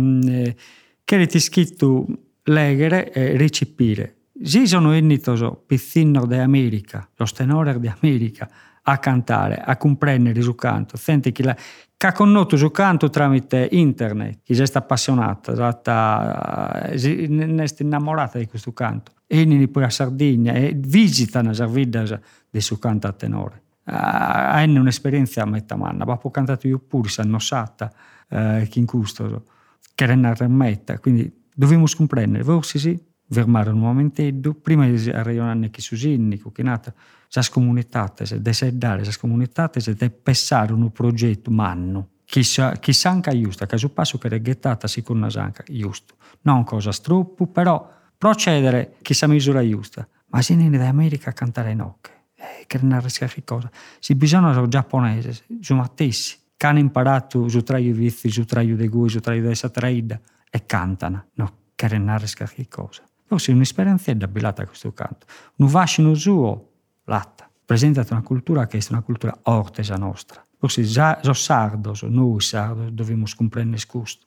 che 1.03 1.25
ti 1.25 1.39
scritto 1.39 2.05
leggere 2.43 3.11
e 3.11 3.37
recepire. 3.37 4.15
Se 4.43 4.67
sono 4.67 4.89
venuto 4.89 5.63
pizzino 5.65 6.25
d'America, 6.25 7.09
lo 7.15 7.25
tenore 7.33 7.79
d'America, 7.79 8.47
a 8.89 8.97
cantare, 8.99 9.57
a 9.57 9.75
comprendere 9.75 10.41
su 10.41 10.55
canto, 10.55 10.95
senti 10.95 11.33
che, 11.33 11.43
la, 11.43 11.55
che 11.97 12.07
ha 12.07 12.13
conosciuto 12.13 12.55
su 12.55 12.71
canto 12.71 13.09
tramite 13.09 13.67
internet, 13.71 14.39
che 14.43 14.55
è 14.55 14.65
appassionata, 14.73 15.53
stata, 15.53 16.89
ne 16.93 17.63
è 17.63 17.75
innamorata 17.79 18.37
di 18.37 18.47
questo 18.47 18.71
canto. 18.71 19.11
E 19.27 19.43
vieni 19.43 19.67
poi 19.67 19.83
a 19.83 19.89
Sardegna 19.89 20.53
e 20.53 20.73
visitano 20.73 21.51
la 21.53 21.67
vita 21.67 22.19
di 22.49 22.61
suo 22.61 22.77
canto 22.77 23.07
a 23.07 23.11
tenore. 23.11 23.63
Ah, 23.83 24.53
hanno 24.53 24.79
un'esperienza 24.79 25.41
a 25.41 25.45
metà 25.45 25.75
manna, 25.75 26.05
ma 26.05 26.15
poi 26.15 26.31
cantato 26.31 26.65
io 26.67 26.79
pure, 26.79 27.09
si 27.09 27.19
hanno 27.19 27.39
satta, 27.39 27.91
eh, 28.29 28.67
che 28.69 28.79
in 28.79 28.85
questo, 28.85 29.43
che 29.95 30.03
era 30.05 30.13
una 30.13 30.33
remetta, 30.33 30.97
quindi 30.99 31.29
dobbiamo 31.53 31.85
comprendere, 31.93 32.41
forse 32.45 32.79
sì, 32.79 32.97
fermare 32.97 33.16
un 33.29 33.79
momentetto, 33.79 34.53
prima 34.53 34.87
di 34.87 35.09
arrivare 35.09 35.69
che 35.69 35.81
Susinni, 35.81 36.41
che 36.51 36.63
nata, 36.63 36.93
sa 37.27 37.41
scomunitate, 37.41 38.25
se 38.25 38.41
de 38.41 38.53
sedare, 38.53 39.03
sa 39.03 39.11
scomunitate, 39.11 39.79
se 39.79 39.93
de 39.93 40.09
pensare 40.09 40.73
un 40.73 40.91
progetto 40.91 41.51
manno, 41.51 42.09
chi 42.23 42.43
sa, 42.43 42.73
chi 42.73 42.93
sanca 42.93 43.31
giusta, 43.31 43.65
che 43.65 43.77
su 43.77 43.93
passo 43.93 44.17
che 44.17 44.27
è 44.29 44.41
gettata 44.41 44.87
si 44.87 45.01
con 45.01 45.25
sanca, 45.29 45.63
giusto, 45.67 46.15
non 46.41 46.63
cosa 46.63 46.91
stroppo, 46.91 47.47
però 47.47 47.89
procedere 48.17 48.95
chi 49.01 49.13
sa 49.13 49.27
misura 49.27 49.67
giusta, 49.67 50.07
ma 50.27 50.41
se 50.41 50.55
ne 50.55 50.69
da 50.69 50.87
America 50.87 51.29
a 51.29 51.33
cantare 51.33 51.71
in 51.71 51.81
occhi, 51.81 52.11
eh, 52.35 52.65
che 52.65 52.79
non 52.81 53.01
rischia 53.01 53.27
che 53.27 53.43
cosa, 53.43 53.69
si 53.99 54.15
bisogna 54.15 54.53
su 54.53 54.67
giapponese, 54.67 55.43
su 55.59 55.75
mattessi, 55.75 56.37
che 56.57 56.65
hanno 56.65 56.79
imparato 56.79 57.47
su 57.47 57.61
traio 57.61 57.93
vizi, 57.93 58.29
su 58.29 58.43
traio 58.45 58.75
de 58.75 58.87
gui, 58.87 59.09
su 59.09 59.19
traio 59.19 59.43
de 59.43 59.55
satraida, 59.55 60.19
e 60.49 60.65
cantano, 60.65 61.27
no, 61.33 61.53
che 61.75 61.97
non 61.97 62.17
rischia 62.17 62.47
che 62.47 62.67
cosa. 62.67 63.06
Forse 63.27 63.51
un'esperienza 63.51 64.11
abbillata 64.11 64.61
a 64.61 64.65
questo 64.65 64.93
canto. 64.93 65.25
Un 65.57 65.67
vascino 65.67 66.13
suo, 66.15 66.71
latta. 67.03 67.49
Presentata 67.65 68.13
una 68.13 68.23
cultura 68.23 68.65
che 68.67 68.77
è 68.77 68.85
una 68.89 69.01
cultura 69.01 69.37
ortesa 69.43 69.95
nostra. 69.95 70.45
Forse 70.57 70.83
già 70.83 71.19
so 71.21 71.33
sardo, 71.33 71.93
so 71.93 72.07
noi 72.07 72.39
sardo, 72.39 72.89
dobbiamo 72.89 73.25
comprendere 73.35 73.83
questo. 73.85 74.25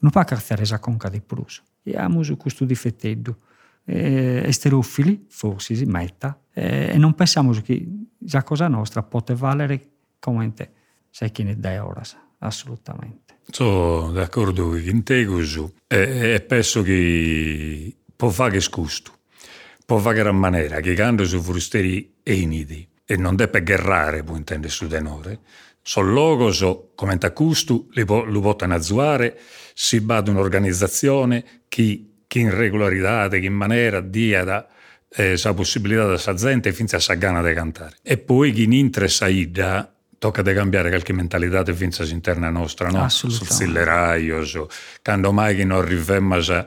Non 0.00 0.10
può 0.10 0.22
carzare 0.24 0.62
esa 0.62 0.78
conca 0.78 1.08
di 1.08 1.22
prus. 1.22 1.62
E 1.82 1.96
amo 1.96 2.22
su 2.22 2.36
questo 2.36 2.66
difettedo. 2.66 3.38
Eh, 3.86 4.42
esterofili, 4.44 5.26
forse 5.28 5.74
si 5.74 5.84
metta, 5.84 6.38
eh, 6.52 6.90
e 6.92 6.98
non 6.98 7.14
pensiamo 7.14 7.52
che 7.52 7.86
la 8.30 8.42
cosa 8.42 8.68
nostra 8.68 9.02
pote 9.02 9.34
valere 9.34 9.88
come 10.18 10.52
te. 10.52 10.70
Sai 11.10 11.30
chi 11.30 11.42
ne 11.42 11.58
dai 11.58 11.78
ora, 11.78 12.02
assolutamente. 12.38 13.40
Sono 13.50 14.10
d'accordo 14.12 14.68
con 14.68 15.02
te, 15.02 15.20
e, 15.86 16.34
e 16.34 16.40
penso 16.40 16.82
che 16.82 17.96
può 18.16 18.28
fare 18.30 18.60
scusto, 18.60 19.12
può 19.84 19.98
fare 19.98 20.16
gran 20.16 20.36
maniera 20.36 20.80
che 20.80 20.94
quando 20.94 21.24
su 21.24 21.40
frusteri 21.40 22.14
enidi 22.22 22.86
e 23.04 23.16
non 23.16 23.36
deve 23.36 23.62
guerrare, 23.62 24.22
può 24.22 24.36
intendere 24.36 24.72
su 24.72 24.86
denore, 24.86 25.40
sono 25.82 26.12
logo, 26.12 26.50
so, 26.50 26.92
come 26.94 27.16
da 27.16 27.30
custo, 27.32 27.88
li 27.90 28.04
po, 28.06 28.24
lo 28.24 28.40
possono 28.40 28.74
azzuare, 28.74 29.38
si 29.74 30.00
bada 30.00 30.30
un'organizzazione 30.30 31.44
che, 31.68 32.04
che 32.26 32.38
in 32.38 32.54
regolarità, 32.54 33.28
che 33.28 33.36
in 33.36 33.52
maniera 33.52 34.00
dia 34.00 34.44
da 34.44 34.66
eh, 35.16 35.36
sa 35.36 35.54
possibilità 35.54 36.06
da 36.06 36.18
sa 36.18 36.34
gente 36.34 36.72
finché 36.72 36.98
sa 36.98 37.14
gana 37.14 37.42
di 37.42 37.54
cantare. 37.54 37.96
E 38.02 38.18
poi 38.18 38.52
chi 38.52 38.64
in 38.64 38.72
interessa 38.72 39.28
ida 39.28 39.92
tocca 40.18 40.42
di 40.42 40.54
cambiare 40.54 40.88
qualche 40.88 41.12
mentalità 41.12 41.62
di 41.62 41.74
finza 41.74 42.02
interna 42.04 42.48
nostra, 42.48 42.88
no? 42.88 43.08
Sul 43.10 43.28
Assolutamente. 43.30 43.54
zilleraio, 43.54 44.44
so. 44.44 44.68
quando 45.02 45.32
mai 45.32 45.54
che 45.54 45.64
non 45.64 45.80
arriviamo 45.80 46.36
a, 46.36 46.66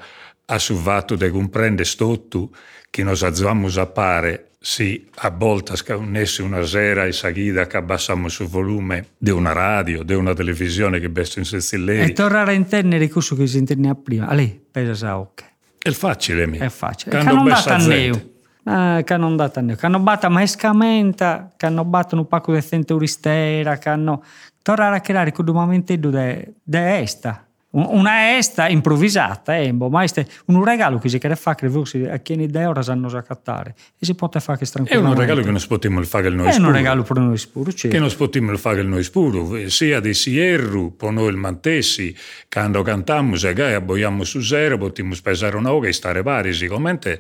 a 0.49 0.60
su 0.60 0.75
fatto 0.75 1.15
di 1.15 1.29
comprendere 1.29 1.86
stotto, 1.86 2.51
che 2.89 3.03
nos 3.03 3.21
azzavamo 3.23 3.67
a 3.75 3.86
pare, 3.86 4.51
sì, 4.60 5.07
a 5.17 5.29
volte 5.29 5.75
scaunesse 5.75 6.41
una 6.41 6.63
sera 6.65 7.05
e 7.05 7.12
seguida 7.12 7.67
che 7.67 7.77
abbassiamo 7.77 8.27
il 8.27 8.47
volume 8.47 9.07
di 9.17 9.29
una 9.29 9.51
radio, 9.51 10.03
di 10.03 10.13
una 10.13 10.33
televisione 10.33 10.99
che 10.99 11.10
besto 11.10 11.39
in 11.39 11.45
E 11.45 11.47
sessilleri. 11.47 12.13
tornare 12.13 12.51
a 12.51 12.53
intendere 12.53 13.07
questo 13.10 13.36
che 13.36 13.45
si 13.45 13.57
intendeva 13.60 13.95
prima. 13.95 14.27
Allì, 14.27 14.60
pesa 14.71 14.93
sa 14.95 15.19
ok. 15.19 15.43
È 15.79 15.91
facile, 15.91 16.47
mi. 16.47 16.57
È 16.57 16.69
facile. 16.69 17.12
Che 17.12 17.17
Quando 17.23 17.36
non 17.36 17.43
bessa 17.45 17.69
data 17.69 17.75
a 17.75 17.88
gente. 17.88 18.31
neu. 18.65 18.97
Eh, 18.97 19.03
che 19.03 19.17
non 19.17 19.36
data 19.36 19.60
a 19.60 19.63
neu. 19.63 19.75
Che 19.75 19.86
hanno 19.86 19.99
battuto 19.99 20.29
maescamenta, 20.33 21.53
che 21.55 21.65
hanno 21.65 21.86
battuto 21.86 22.17
un 22.17 22.27
pacco 22.27 22.53
di 22.53 22.62
centuristera, 22.62 23.77
che 23.77 23.89
hanno... 23.89 24.23
Tornare 24.62 24.97
a 24.97 24.99
creare 24.99 25.33
un 25.38 25.45
momento 25.53 25.95
de, 25.95 26.53
de 26.62 26.99
esta. 26.99 27.46
Un- 27.78 27.86
Una 27.90 28.36
esta 28.38 28.68
improvvisata, 28.70 29.56
eh, 29.56 29.72
ma 29.72 30.04
este, 30.04 30.28
un 30.46 30.63
regalo 30.63 30.98
che 30.98 31.10
si 31.10 31.20
chiede 31.20 31.36
fare 31.36 31.58
che 31.58 31.70
forse 31.70 32.10
a 32.10 32.18
chi 32.18 32.36
ne 32.36 32.66
ora 32.66 32.82
sanno 32.82 33.08
già 33.08 33.22
cattare 33.22 33.76
e 34.00 34.06
si 34.06 34.16
può 34.16 34.28
fare 34.30 34.58
che 34.58 34.66
È 34.86 34.96
un 34.96 35.13
regalo 35.13 35.44
che 35.44 35.52
non 35.52 35.62
potremmo 35.68 36.02
fare 36.02 36.28
il 36.28 36.34
noi 36.34 36.46
È 36.46 36.50
un 36.50 36.54
spuro. 36.56 36.72
regalo 36.72 37.04
per 37.04 37.18
noi 37.18 37.38
spuro, 37.38 37.72
certo. 37.72 37.96
che 37.96 38.00
non 38.00 38.12
potremmo 38.18 38.58
fare 38.58 38.82
il 38.82 38.88
noi 38.88 39.04
spuro, 39.04 39.70
sia 39.70 40.00
di 40.00 40.13
Sierru, 40.16 40.96
per 40.96 41.12
noi 41.12 41.30
il 41.30 41.36
Mantessi, 41.38 42.16
quando 42.50 42.82
cantiamo, 42.82 43.36
se 43.36 43.54
gai 43.54 43.74
abboiamo 43.76 44.24
su 44.24 44.42
zero, 44.42 44.80
potremmo 44.80 45.13
pesare 45.22 45.56
una 45.56 45.72
oga 45.72 45.88
e 45.88 45.94
stare 45.94 46.24
pari, 46.24 46.54
sicuramente 46.54 47.20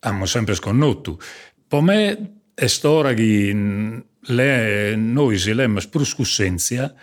abbiamo 0.00 0.26
sempre 0.26 0.54
sconnoto. 0.54 1.18
Per 1.66 1.80
me 1.80 2.32
è 2.54 2.66
storia 2.68 3.14
che 3.14 4.02
le, 4.20 4.96
noi 4.96 5.38
si 5.38 5.52
lemmo 5.52 5.80
spruscussenzia 5.80 6.94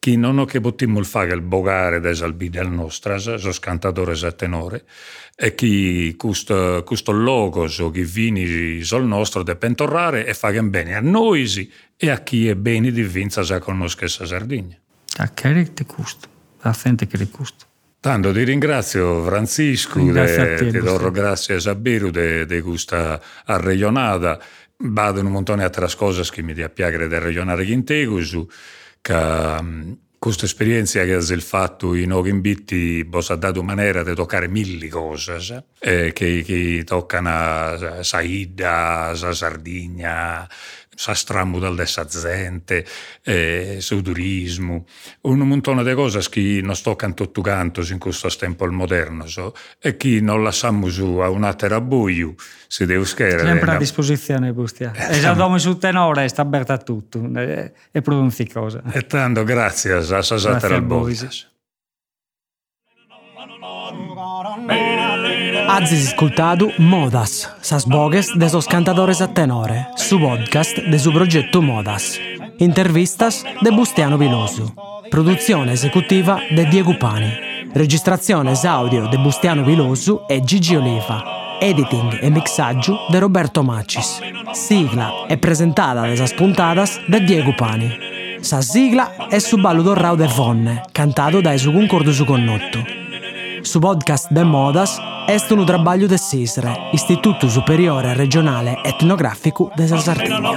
che 0.00 0.16
non 0.16 0.38
ho 0.38 0.46
che 0.46 0.60
potremmo 0.60 1.02
fare 1.04 1.34
il 1.34 1.42
bogare 1.42 2.00
des 2.00 2.22
albide 2.22 2.58
al 2.58 2.72
nostra, 2.72 3.18
so 3.18 3.38
cantatore 3.60 4.14
e 4.14 4.34
tenore, 4.34 4.84
e 5.36 5.54
che 5.54 6.14
questo, 6.16 6.82
questo 6.86 7.12
logo 7.12 7.68
so 7.68 7.90
che 7.90 8.02
vini 8.02 8.82
sul 8.82 9.04
nostro 9.04 9.42
de 9.42 9.56
pentorrare 9.56 10.24
e 10.24 10.32
fare 10.32 10.62
bene 10.62 10.94
a 10.94 11.00
noi 11.00 11.70
e 11.98 12.08
a 12.08 12.22
chi 12.22 12.48
è 12.48 12.54
bene 12.54 12.90
di 12.90 13.02
vinza 13.02 13.42
sa 13.42 13.58
conosca 13.58 14.08
sa 14.08 14.24
Sardegna. 14.24 14.76
A 15.18 15.30
che 15.34 15.72
ti 15.74 15.84
costa? 15.84 16.26
A 16.60 16.76
gente 16.82 17.06
che 17.06 17.18
ti 17.18 17.30
costa. 17.30 17.66
Tanto 18.00 18.32
ti 18.32 18.42
ringrazio 18.42 19.22
Francisco, 19.22 20.00
a 20.00 20.24
te, 20.24 20.70
ti 20.70 20.78
do 20.78 21.10
grazie 21.10 21.56
a 21.56 21.60
Sabiru 21.60 22.08
di 22.08 22.60
questa 22.62 23.20
arregionata. 23.44 24.40
Vado 24.78 25.20
un 25.20 25.26
montone 25.26 25.62
altre 25.62 25.86
cose 25.94 26.22
che 26.30 26.40
mi 26.40 26.54
dia 26.54 26.70
piacere 26.70 27.06
di 27.06 27.14
arregionare 27.14 27.64
in 27.64 27.84
te, 27.84 28.06
che 29.00 29.12
um, 29.12 29.98
questa 30.20 30.44
esperienza 30.44 31.02
che 31.04 31.14
hai 31.14 31.40
fatto 31.40 31.94
in 31.94 32.12
Ogimbitti 32.12 33.02
vi 33.04 33.18
ha 33.26 33.34
dato 33.36 33.62
maniera 33.62 34.02
di 34.02 34.14
toccare 34.14 34.48
mille 34.48 34.88
cose, 34.88 35.64
eh, 35.78 36.12
che, 36.12 36.42
che 36.44 36.82
toccano 36.84 38.02
Saida, 38.02 39.14
sa 39.14 39.32
Sardegna, 39.32 40.46
sa 40.94 41.14
stramudal 41.14 41.74
dessa 41.74 42.04
gente, 42.04 42.84
eh, 43.22 43.78
sul 43.80 44.02
turismo, 44.02 44.84
un 45.22 45.38
montone 45.38 45.82
di 45.82 45.94
cose 45.94 46.20
che 46.28 46.60
non 46.62 46.74
toccano 46.82 47.14
tutto 47.14 47.40
canto 47.40 47.80
in 47.88 47.98
questo 47.98 48.28
tempo 48.28 48.70
moderno, 48.70 49.26
so, 49.26 49.54
e 49.80 49.96
che 49.96 50.20
non 50.20 50.42
lasciamo 50.42 50.88
su 50.88 51.18
a 51.18 51.30
un 51.30 51.44
altro 51.44 51.80
buio, 51.80 52.34
si 52.66 52.84
deve 52.84 53.04
scherare. 53.04 53.48
Sempre 53.48 53.70
a 53.70 53.76
disposizione, 53.78 54.52
Bustia. 54.52 54.92
E 54.92 55.20
già 55.20 55.32
dopo 55.32 55.56
sul 55.58 55.78
tenore 55.78 56.28
sta 56.28 56.42
aperta 56.42 56.74
a 56.74 56.78
tutto 56.78 57.30
e, 57.34 57.72
e 57.90 58.02
produci 58.02 58.46
cosa. 58.48 58.82
E 58.92 59.06
tanto 59.06 59.44
grazie 59.44 59.92
a 59.92 60.00
Grazie 60.00 60.38
Sasatera 60.38 60.76
a 60.76 60.80
Azis 65.68 66.08
ascoltado 66.08 66.70
Modas, 66.78 67.50
sas 67.60 67.84
bogues 67.84 68.28
de 68.34 68.48
sos 68.48 68.66
cantadores 68.66 69.20
a 69.20 69.28
tenore, 69.28 69.86
su 69.96 70.18
podcast 70.18 70.76
de 70.78 70.98
su 70.98 71.12
progetto 71.12 71.62
Modas. 71.62 72.18
Intervistas 72.58 73.44
de 73.60 73.70
Bustiano 73.70 74.18
Viloso. 74.18 74.74
Produzione 75.10 75.72
esecutiva 75.72 76.40
de 76.50 76.64
Diego 76.66 76.98
Pani. 76.98 77.32
Registrazione 77.74 78.52
audio 78.64 79.08
de 79.08 79.18
Bustiano 79.18 79.64
Viloso 79.64 80.22
e 80.28 80.40
Gigi 80.44 80.76
Oliva. 80.76 81.40
editing 81.60 82.18
e 82.22 82.30
mixaggio 82.30 83.06
de 83.10 83.18
Roberto 83.18 83.62
Macis. 83.62 84.20
Sigla 84.52 85.26
è 85.26 85.36
presentata 85.36 86.06
da 86.06 86.26
spuntadas 86.26 86.98
da 87.06 87.18
Diego 87.18 87.54
Pani. 87.54 88.38
Sa 88.40 88.62
sigla 88.62 89.28
è 89.28 89.38
su 89.38 89.58
ballo 89.58 89.82
d'orrao 89.82 90.16
de 90.16 90.26
Vonne, 90.26 90.82
cantato 90.92 91.40
da 91.40 91.56
su 91.58 91.70
concordo 91.70 92.12
su 92.12 92.24
connotto. 92.24 92.99
Su 93.62 93.80
podcast 93.80 94.30
de 94.30 94.44
Modas 94.44 95.00
est 95.28 95.50
un 95.52 95.64
trabalho 95.66 96.08
de 96.08 96.18
SISRE, 96.18 96.90
Istituto 96.92 97.48
Superiore 97.48 98.14
Regionale 98.14 98.78
Etnografico 98.84 99.70
de 99.76 99.88
Sardegna. 99.88 100.50